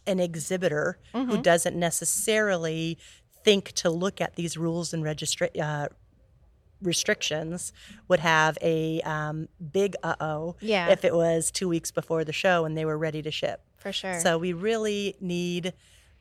an 0.05 0.19
exhibitor 0.19 0.97
who 1.13 1.41
doesn't 1.41 1.75
necessarily 1.77 2.97
think 3.43 3.73
to 3.73 3.89
look 3.89 4.21
at 4.21 4.35
these 4.35 4.55
rules 4.57 4.93
and 4.93 5.03
registra- 5.03 5.59
uh, 5.59 5.89
restrictions 6.81 7.73
would 8.07 8.19
have 8.19 8.57
a 8.61 9.01
um, 9.01 9.47
big 9.71 9.95
uh 10.03 10.15
oh 10.19 10.55
Yeah. 10.61 10.89
if 10.89 11.03
it 11.03 11.13
was 11.13 11.51
two 11.51 11.67
weeks 11.67 11.91
before 11.91 12.23
the 12.23 12.33
show 12.33 12.65
and 12.65 12.77
they 12.77 12.85
were 12.85 12.97
ready 12.97 13.21
to 13.21 13.31
ship. 13.31 13.61
For 13.77 13.91
sure. 13.91 14.19
So 14.19 14.37
we 14.37 14.53
really 14.53 15.15
need 15.19 15.73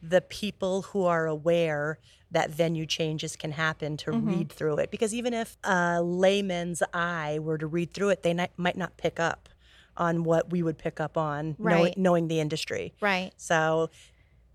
the 0.08 0.20
people 0.20 0.82
who 0.82 1.04
are 1.04 1.26
aware 1.26 1.98
that 2.30 2.50
venue 2.50 2.86
changes 2.86 3.36
can 3.36 3.52
happen 3.52 3.96
to 3.96 4.10
Mm-hmm. 4.10 4.28
read 4.28 4.52
through 4.52 4.76
it. 4.78 4.90
Because 4.90 5.14
even 5.14 5.32
if 5.32 5.56
a 5.64 6.02
layman's 6.02 6.82
eye 6.92 7.38
were 7.40 7.58
to 7.58 7.66
read 7.66 7.92
through 7.94 8.10
it, 8.10 8.22
they 8.22 8.34
ni- 8.34 8.48
might 8.56 8.76
not 8.76 8.96
pick 8.96 9.18
up 9.20 9.48
on 9.96 10.24
what 10.24 10.50
we 10.50 10.62
would 10.62 10.76
pick 10.78 11.00
up 11.00 11.16
on 11.16 11.56
knowing, 11.58 11.82
Right. 11.84 11.98
knowing 11.98 12.28
the 12.28 12.40
industry. 12.40 12.92
Right. 13.00 13.30
So 13.36 13.90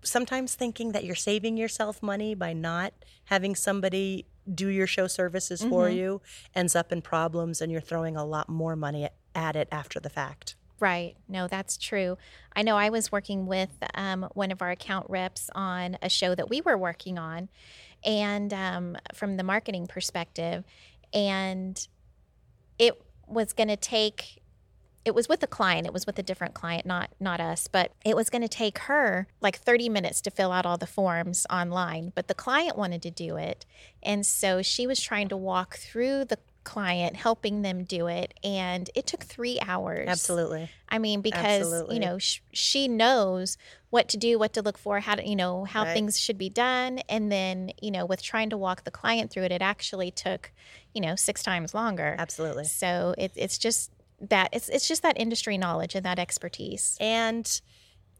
sometimes 0.04 0.54
thinking 0.54 0.92
that 0.92 1.04
you're 1.04 1.14
saving 1.14 1.56
yourself 1.56 2.02
money 2.02 2.34
by 2.34 2.52
not 2.52 2.92
having 3.26 3.54
somebody 3.54 4.26
do 4.52 4.68
your 4.68 4.86
show 4.86 5.06
services 5.06 5.62
for 5.62 5.86
Mm-hmm. 5.88 5.96
you 5.96 6.20
ends 6.54 6.74
up 6.76 6.92
in 6.92 7.00
problems 7.02 7.60
and 7.60 7.70
you're 7.72 7.80
throwing 7.80 8.16
a 8.16 8.24
lot 8.24 8.48
more 8.48 8.76
money 8.76 9.08
at 9.34 9.56
it 9.56 9.68
after 9.72 9.98
the 10.00 10.10
fact. 10.10 10.56
Right. 10.82 11.14
No, 11.28 11.46
that's 11.46 11.76
true. 11.76 12.18
I 12.56 12.62
know 12.64 12.76
I 12.76 12.88
was 12.88 13.12
working 13.12 13.46
with 13.46 13.70
um, 13.94 14.28
one 14.34 14.50
of 14.50 14.60
our 14.60 14.72
account 14.72 15.06
reps 15.08 15.48
on 15.54 15.96
a 16.02 16.08
show 16.08 16.34
that 16.34 16.50
we 16.50 16.60
were 16.60 16.76
working 16.76 17.20
on, 17.20 17.50
and 18.04 18.52
um, 18.52 18.96
from 19.14 19.36
the 19.36 19.44
marketing 19.44 19.86
perspective, 19.86 20.64
and 21.14 21.86
it 22.80 23.00
was 23.28 23.52
going 23.52 23.68
to 23.68 23.76
take. 23.76 24.42
It 25.04 25.14
was 25.14 25.28
with 25.28 25.40
a 25.44 25.46
client. 25.46 25.86
It 25.86 25.92
was 25.92 26.04
with 26.04 26.18
a 26.18 26.22
different 26.22 26.54
client, 26.54 26.84
not 26.84 27.10
not 27.20 27.40
us. 27.40 27.68
But 27.68 27.92
it 28.04 28.16
was 28.16 28.28
going 28.28 28.42
to 28.42 28.48
take 28.48 28.78
her 28.78 29.28
like 29.40 29.58
30 29.58 29.88
minutes 29.88 30.20
to 30.22 30.32
fill 30.32 30.50
out 30.50 30.66
all 30.66 30.78
the 30.78 30.86
forms 30.88 31.46
online. 31.48 32.10
But 32.12 32.26
the 32.26 32.34
client 32.34 32.76
wanted 32.76 33.02
to 33.02 33.10
do 33.12 33.36
it, 33.36 33.66
and 34.02 34.26
so 34.26 34.62
she 34.62 34.88
was 34.88 35.00
trying 35.00 35.28
to 35.28 35.36
walk 35.36 35.76
through 35.76 36.24
the 36.24 36.38
client, 36.64 37.16
helping 37.16 37.62
them 37.62 37.84
do 37.84 38.06
it, 38.06 38.34
and 38.42 38.88
it 38.94 39.06
took 39.06 39.22
three 39.24 39.58
hours. 39.60 40.08
Absolutely. 40.08 40.70
I 40.88 40.98
mean, 40.98 41.20
because 41.20 41.62
Absolutely. 41.62 41.94
you 41.96 42.00
know 42.00 42.18
sh- 42.18 42.40
she 42.52 42.88
knows 42.88 43.56
what 43.90 44.08
to 44.08 44.16
do, 44.16 44.38
what 44.38 44.52
to 44.54 44.62
look 44.62 44.78
for, 44.78 45.00
how 45.00 45.14
to 45.14 45.26
you 45.26 45.36
know 45.36 45.64
how 45.64 45.84
Right. 45.84 45.92
things 45.92 46.18
should 46.18 46.38
be 46.38 46.48
done, 46.48 47.00
and 47.08 47.30
then 47.30 47.72
you 47.80 47.90
know 47.90 48.06
with 48.06 48.22
trying 48.22 48.50
to 48.50 48.56
walk 48.56 48.84
the 48.84 48.90
client 48.90 49.30
through 49.30 49.44
it, 49.44 49.52
it 49.52 49.62
actually 49.62 50.10
took 50.10 50.52
you 50.94 51.00
know 51.00 51.16
six 51.16 51.42
times 51.42 51.74
longer. 51.74 52.16
Absolutely. 52.18 52.64
So 52.64 53.14
it, 53.18 53.32
it's 53.34 53.58
just 53.58 53.90
that 54.20 54.48
it's 54.52 54.68
it's 54.68 54.86
just 54.86 55.02
that 55.02 55.18
industry 55.18 55.58
knowledge 55.58 55.94
and 55.94 56.04
that 56.04 56.18
expertise. 56.18 56.96
And 57.00 57.60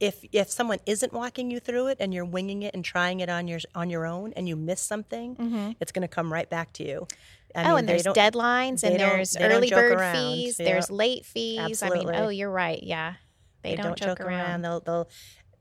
if 0.00 0.24
if 0.32 0.50
someone 0.50 0.78
isn't 0.84 1.12
walking 1.12 1.50
you 1.50 1.60
through 1.60 1.86
it 1.86 1.98
and 2.00 2.12
you're 2.12 2.24
winging 2.24 2.62
it 2.62 2.74
and 2.74 2.84
trying 2.84 3.20
it 3.20 3.28
on 3.28 3.46
your 3.46 3.60
on 3.74 3.88
your 3.88 4.04
own 4.04 4.32
and 4.34 4.48
you 4.48 4.56
miss 4.56 4.80
something, 4.80 5.36
mm-hmm. 5.36 5.70
it's 5.80 5.92
going 5.92 6.02
to 6.02 6.08
come 6.08 6.32
right 6.32 6.50
back 6.50 6.72
to 6.74 6.84
you. 6.84 7.06
I 7.54 7.64
oh, 7.64 7.68
mean, 7.70 7.78
and 7.80 7.88
there's 7.88 8.04
deadlines, 8.04 8.82
and 8.82 8.98
there's 8.98 9.36
early 9.36 9.70
bird 9.70 9.92
around. 9.92 10.14
fees, 10.14 10.56
They 10.56 10.64
there's 10.64 10.90
late 10.90 11.24
fees. 11.24 11.58
Absolutely. 11.58 12.14
I 12.14 12.18
mean, 12.18 12.26
oh, 12.26 12.28
you're 12.28 12.50
right. 12.50 12.82
Yeah, 12.82 13.14
they, 13.62 13.76
don't, 13.76 13.96
joke, 13.98 14.20
around. 14.20 14.62
They'll 14.62 14.80
they'll 14.80 15.08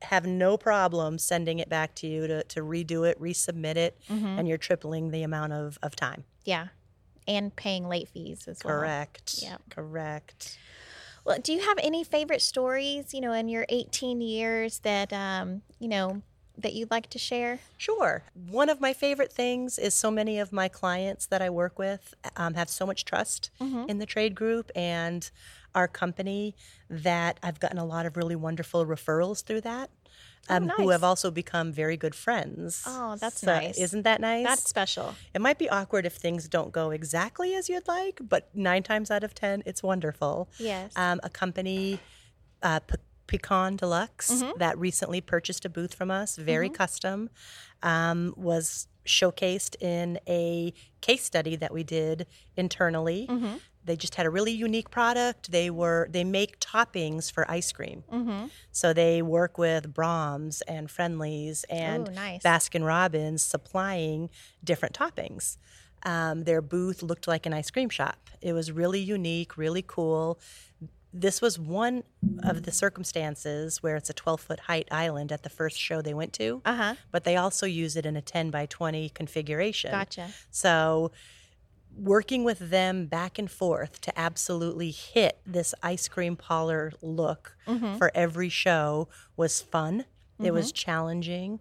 have 0.03 0.25
no 0.25 0.57
problem 0.57 1.17
sending 1.17 1.59
it 1.59 1.69
back 1.69 1.93
to 1.95 2.07
you 2.07 2.27
to, 2.27 2.43
to 2.43 2.61
redo 2.61 3.07
it, 3.07 3.19
resubmit 3.21 3.75
it, 3.75 3.99
Mm-hmm. 4.09 4.25
and 4.25 4.47
you're 4.47 4.57
tripling 4.57 5.11
the 5.11 5.23
amount 5.23 5.53
of, 5.53 5.77
of 5.83 5.95
time. 5.95 6.23
Yeah, 6.43 6.67
and 7.27 7.55
paying 7.55 7.87
late 7.87 8.07
fees 8.09 8.47
as 8.47 8.59
well. 8.63 8.79
Correct. 8.79 9.35
Yep. 9.41 9.61
Correct. 9.69 10.57
Well, 11.23 11.37
do 11.39 11.53
you 11.53 11.59
have 11.59 11.77
any 11.83 12.03
favorite 12.03 12.41
stories, 12.41 13.13
you 13.13 13.21
know, 13.21 13.31
in 13.33 13.47
your 13.47 13.65
18 13.69 14.21
years 14.21 14.79
that, 14.79 15.13
um, 15.13 15.61
you 15.79 15.87
know, 15.87 16.23
that 16.61 16.73
you'd 16.73 16.91
like 16.91 17.09
to 17.11 17.19
share? 17.19 17.59
Sure. 17.77 18.23
One 18.33 18.69
of 18.69 18.79
my 18.81 18.93
favorite 18.93 19.31
things 19.31 19.77
is 19.77 19.93
so 19.93 20.09
many 20.11 20.39
of 20.39 20.51
my 20.51 20.67
clients 20.67 21.25
that 21.27 21.41
I 21.41 21.49
work 21.49 21.77
with 21.79 22.13
um, 22.35 22.53
have 22.55 22.69
so 22.69 22.85
much 22.85 23.05
trust 23.05 23.49
in 23.59 23.97
the 23.99 24.05
trade 24.05 24.35
group 24.35 24.71
and 24.75 25.29
our 25.73 25.87
company 25.87 26.55
that 26.89 27.39
I've 27.43 27.59
gotten 27.59 27.77
a 27.77 27.85
lot 27.85 28.05
of 28.05 28.17
really 28.17 28.35
wonderful 28.35 28.85
referrals 28.85 29.43
through 29.43 29.61
that. 29.61 29.89
Um, 30.49 30.69
Who 30.69 30.85
nice. 30.85 30.91
have 30.93 31.03
also 31.03 31.29
become 31.29 31.71
very 31.71 31.95
good 31.97 32.15
friends. 32.15 32.83
Oh, 32.85 33.15
that's 33.15 33.41
So 33.41 33.47
nice. 33.47 33.77
Isn't 33.77 34.01
that 34.03 34.19
nice? 34.19 34.43
That's 34.45 34.67
special. 34.67 35.13
It 35.35 35.41
might 35.41 35.59
be 35.59 35.69
awkward 35.69 36.05
if 36.05 36.13
things 36.15 36.47
don't 36.49 36.71
go 36.71 36.89
exactly 36.89 37.53
as 37.53 37.69
you'd 37.69 37.87
like, 37.87 38.19
but 38.27 38.49
nine 38.55 38.81
times 38.81 39.11
out 39.11 39.23
of 39.23 39.35
ten, 39.35 39.61
it's 39.67 39.83
wonderful. 39.83 40.49
Yes. 40.57 40.91
Um, 40.95 41.19
a 41.23 41.29
company, 41.29 41.99
uh, 42.63 42.79
Pecan 43.31 43.77
Deluxe, 43.77 44.29
Mm-hmm. 44.31 44.59
that 44.59 44.77
recently 44.77 45.21
purchased 45.21 45.63
a 45.63 45.69
booth 45.69 45.93
from 45.93 46.11
us, 46.11 46.35
very 46.35 46.69
custom, 46.69 47.29
um, 47.81 48.33
was 48.35 48.87
showcased 49.05 49.75
in 49.81 50.19
a 50.27 50.73
case 50.99 51.23
study 51.23 51.55
that 51.55 51.73
we 51.73 51.83
did 51.83 52.27
internally. 52.57 53.27
Mm-hmm. 53.29 53.55
They 53.85 53.95
just 53.95 54.15
had 54.15 54.25
a 54.25 54.29
really 54.29 54.51
unique 54.51 54.89
product. 54.91 55.51
They 55.51 55.69
were 55.71 56.07
they 56.11 56.23
make 56.23 56.59
toppings 56.59 57.31
for 57.31 57.49
ice 57.49 57.71
cream. 57.71 58.03
Mm-hmm. 58.11 58.45
So 58.71 58.93
they 58.93 59.21
work 59.21 59.57
with 59.57 59.91
Braum's 59.93 60.61
and 60.67 60.91
Friendly's 60.91 61.63
and 61.69 62.09
Ooh, 62.09 62.11
nice. 62.11 62.43
Baskin 62.43 62.85
Robbins 62.85 63.41
supplying 63.41 64.29
different 64.63 64.93
toppings. 64.93 65.57
Um, 66.03 66.43
their 66.43 66.61
booth 66.61 67.01
looked 67.01 67.27
like 67.27 67.45
an 67.45 67.53
ice 67.53 67.71
cream 67.71 67.89
shop. 67.89 68.29
It 68.41 68.53
was 68.53 68.71
really 68.71 68.99
unique, 68.99 69.55
really 69.57 69.83
cool. 69.95 70.39
This 71.13 71.41
was 71.41 71.59
one 71.59 72.03
of 72.43 72.63
the 72.63 72.71
circumstances 72.71 73.83
where 73.83 73.95
it's 73.97 74.09
a 74.09 74.13
12 74.13 74.39
foot 74.41 74.59
height 74.61 74.87
island 74.91 75.31
at 75.31 75.43
the 75.43 75.49
first 75.49 75.77
show 75.79 76.01
they 76.01 76.13
went 76.13 76.31
to, 76.33 76.61
Uh 76.65 76.75
huh. 76.75 76.95
but 77.11 77.23
they 77.25 77.35
also 77.35 77.65
use 77.65 77.95
it 77.97 78.05
in 78.05 78.15
a 78.15 78.21
10 78.21 78.49
by 78.49 78.65
20 78.65 79.09
configuration. 79.09 79.91
Gotcha. 79.91 80.29
So, 80.51 81.11
working 81.97 82.45
with 82.45 82.69
them 82.69 83.05
back 83.07 83.37
and 83.37 83.51
forth 83.51 83.99
to 83.99 84.17
absolutely 84.17 84.91
hit 84.91 85.39
this 85.45 85.73
ice 85.83 86.07
cream 86.07 86.37
parlor 86.37 86.93
look 87.01 87.57
Mm-hmm. 87.67 87.97
for 87.97 88.11
every 88.15 88.47
show 88.49 89.09
was 89.35 89.61
fun. 89.61 90.05
It 90.41 90.51
was 90.51 90.71
challenging. 90.71 91.59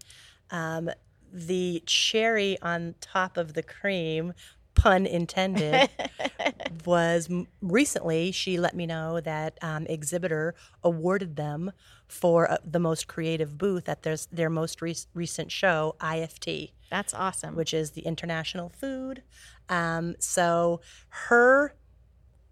Um, 0.50 0.90
the 1.32 1.82
cherry 1.86 2.56
on 2.62 2.94
top 3.00 3.36
of 3.36 3.52
the 3.54 3.62
cream, 3.62 4.32
pun 4.74 5.06
intended, 5.06 5.88
was 6.84 7.28
recently 7.60 8.32
she 8.32 8.58
let 8.58 8.74
me 8.74 8.86
know 8.86 9.20
that 9.20 9.58
um, 9.62 9.86
exhibitor 9.86 10.54
awarded 10.82 11.36
them 11.36 11.72
for 12.06 12.50
uh, 12.50 12.56
the 12.64 12.78
most 12.78 13.06
creative 13.06 13.58
booth 13.58 13.88
at 13.88 14.02
their, 14.02 14.16
their 14.32 14.50
most 14.50 14.80
rec- 14.82 14.96
recent 15.14 15.52
show, 15.52 15.94
IFT 16.00 16.72
That's 16.90 17.12
awesome. 17.14 17.54
which 17.56 17.72
is 17.74 17.92
the 17.92 18.02
international 18.02 18.68
food. 18.68 19.22
Um, 19.68 20.14
so 20.18 20.80
her 21.28 21.74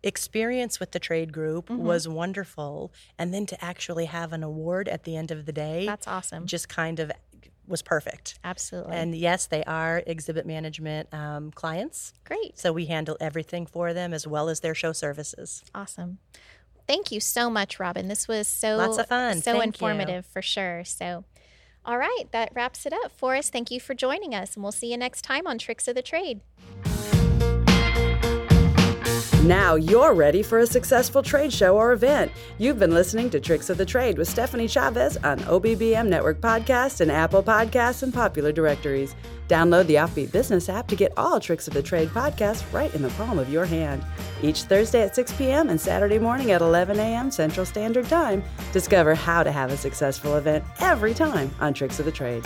experience 0.03 0.79
with 0.79 0.93
the 0.93 0.99
trade 1.01 1.33
group 1.33 1.67
Mm-hmm. 1.69 1.83
was 1.85 2.07
wonderful, 2.07 2.93
and 3.19 3.35
then 3.35 3.47
to 3.47 3.65
actually 3.65 4.05
have 4.07 4.33
an 4.33 4.43
award 4.45 4.89
at 4.89 5.03
the 5.05 5.17
end 5.17 5.31
of 5.33 5.45
the 5.45 5.53
day, 5.53 5.87
That's 5.87 6.07
awesome. 6.07 6.47
just 6.47 6.69
kind 6.69 7.01
of 7.01 7.11
was 7.69 7.83
perfect. 7.83 8.39
Absolutely. 8.43 8.97
And 8.97 9.15
yes, 9.15 9.47
they 9.47 9.63
are 9.65 10.03
exhibit 10.07 10.47
management 10.47 11.13
um, 11.13 11.51
clients, 11.53 12.13
Great. 12.25 12.59
so 12.59 12.73
we 12.73 12.87
handle 12.87 13.17
everything 13.21 13.67
for 13.67 13.93
them 13.95 14.13
as 14.15 14.27
well 14.27 14.49
as 14.49 14.61
their 14.61 14.75
show 14.75 14.93
services. 14.93 15.63
Awesome. 15.75 16.19
Thank 16.87 17.13
you 17.13 17.21
so 17.21 17.51
much, 17.51 17.79
Robin. 17.79 18.09
This 18.09 18.27
was 18.27 18.49
so 18.49 18.77
Lots 18.77 18.97
of 18.99 19.07
fun. 19.07 19.43
so 19.43 19.53
Thank 19.53 19.81
you. 19.81 19.87
informative 19.89 20.25
for 20.25 20.41
sure. 20.41 20.85
So, 20.85 21.25
all 21.85 21.99
right, 21.99 22.25
that 22.33 22.51
wraps 22.55 22.87
it 22.87 22.93
up 22.95 23.13
for 23.13 23.37
us. 23.37 23.51
Thank 23.51 23.71
you 23.71 23.79
for 23.79 23.95
joining 23.95 24.35
us, 24.35 24.55
and 24.55 24.63
we'll 24.63 24.73
see 24.73 24.91
you 24.91 24.97
next 24.97 25.23
time 25.23 25.47
on 25.47 25.59
Tricks 25.59 25.87
of 25.87 25.95
the 25.95 26.03
Trade. 26.03 26.41
Now 29.45 29.77
you're 29.77 30.15
ready 30.15 30.43
for 30.43 30.59
a 30.59 30.67
successful 30.67 31.23
trade 31.23 31.53
show 31.53 31.77
or 31.77 31.93
event. 31.93 32.33
You've 32.59 32.81
been 32.81 32.91
listening 32.91 33.31
to 33.31 33.39
Tricks 33.39 33.71
of 33.71 33.79
the 33.79 33.87
Trade 33.87 34.19
with 34.19 34.29
Stephanie 34.29 34.67
Chavez 34.67 35.17
on 35.19 35.39
OBBM 35.39 36.09
Network 36.09 36.41
Podcast 36.41 37.01
and 37.01 37.11
Apple 37.11 37.45
Podcasts 37.45 38.03
and 38.03 38.13
popular 38.13 38.51
directories. 38.51 39.15
Download 39.47 39.87
the 39.87 39.95
Offbeat 39.95 40.33
Business 40.33 40.69
app 40.69 40.89
to 40.89 40.97
get 40.97 41.13
all 41.17 41.39
Tricks 41.39 41.69
of 41.69 41.75
the 41.75 41.83
Trade 41.83 42.09
podcasts 42.09 42.71
right 42.73 42.93
in 42.97 43.01
the 43.01 43.11
palm 43.11 43.39
of 43.39 43.49
your 43.49 43.65
hand. 43.65 44.05
Each 44.43 44.63
Thursday 44.63 45.03
at 45.03 45.15
6 45.15 45.33
p.m. 45.35 45.69
and 45.69 45.81
Saturday 45.81 46.19
morning 46.19 46.51
at 46.51 46.61
11 46.61 46.99
a.m. 46.99 47.31
Central 47.31 47.65
Standard 47.65 48.09
Time, 48.09 48.43
discover 48.73 49.15
how 49.15 49.45
to 49.45 49.53
have 49.53 49.71
a 49.71 49.77
successful 49.77 50.35
event 50.35 50.65
every 50.81 51.15
time 51.15 51.55
on 51.61 51.73
Tricks 51.73 52.01
of 52.01 52.07
the 52.07 52.13
Trade. 52.13 52.45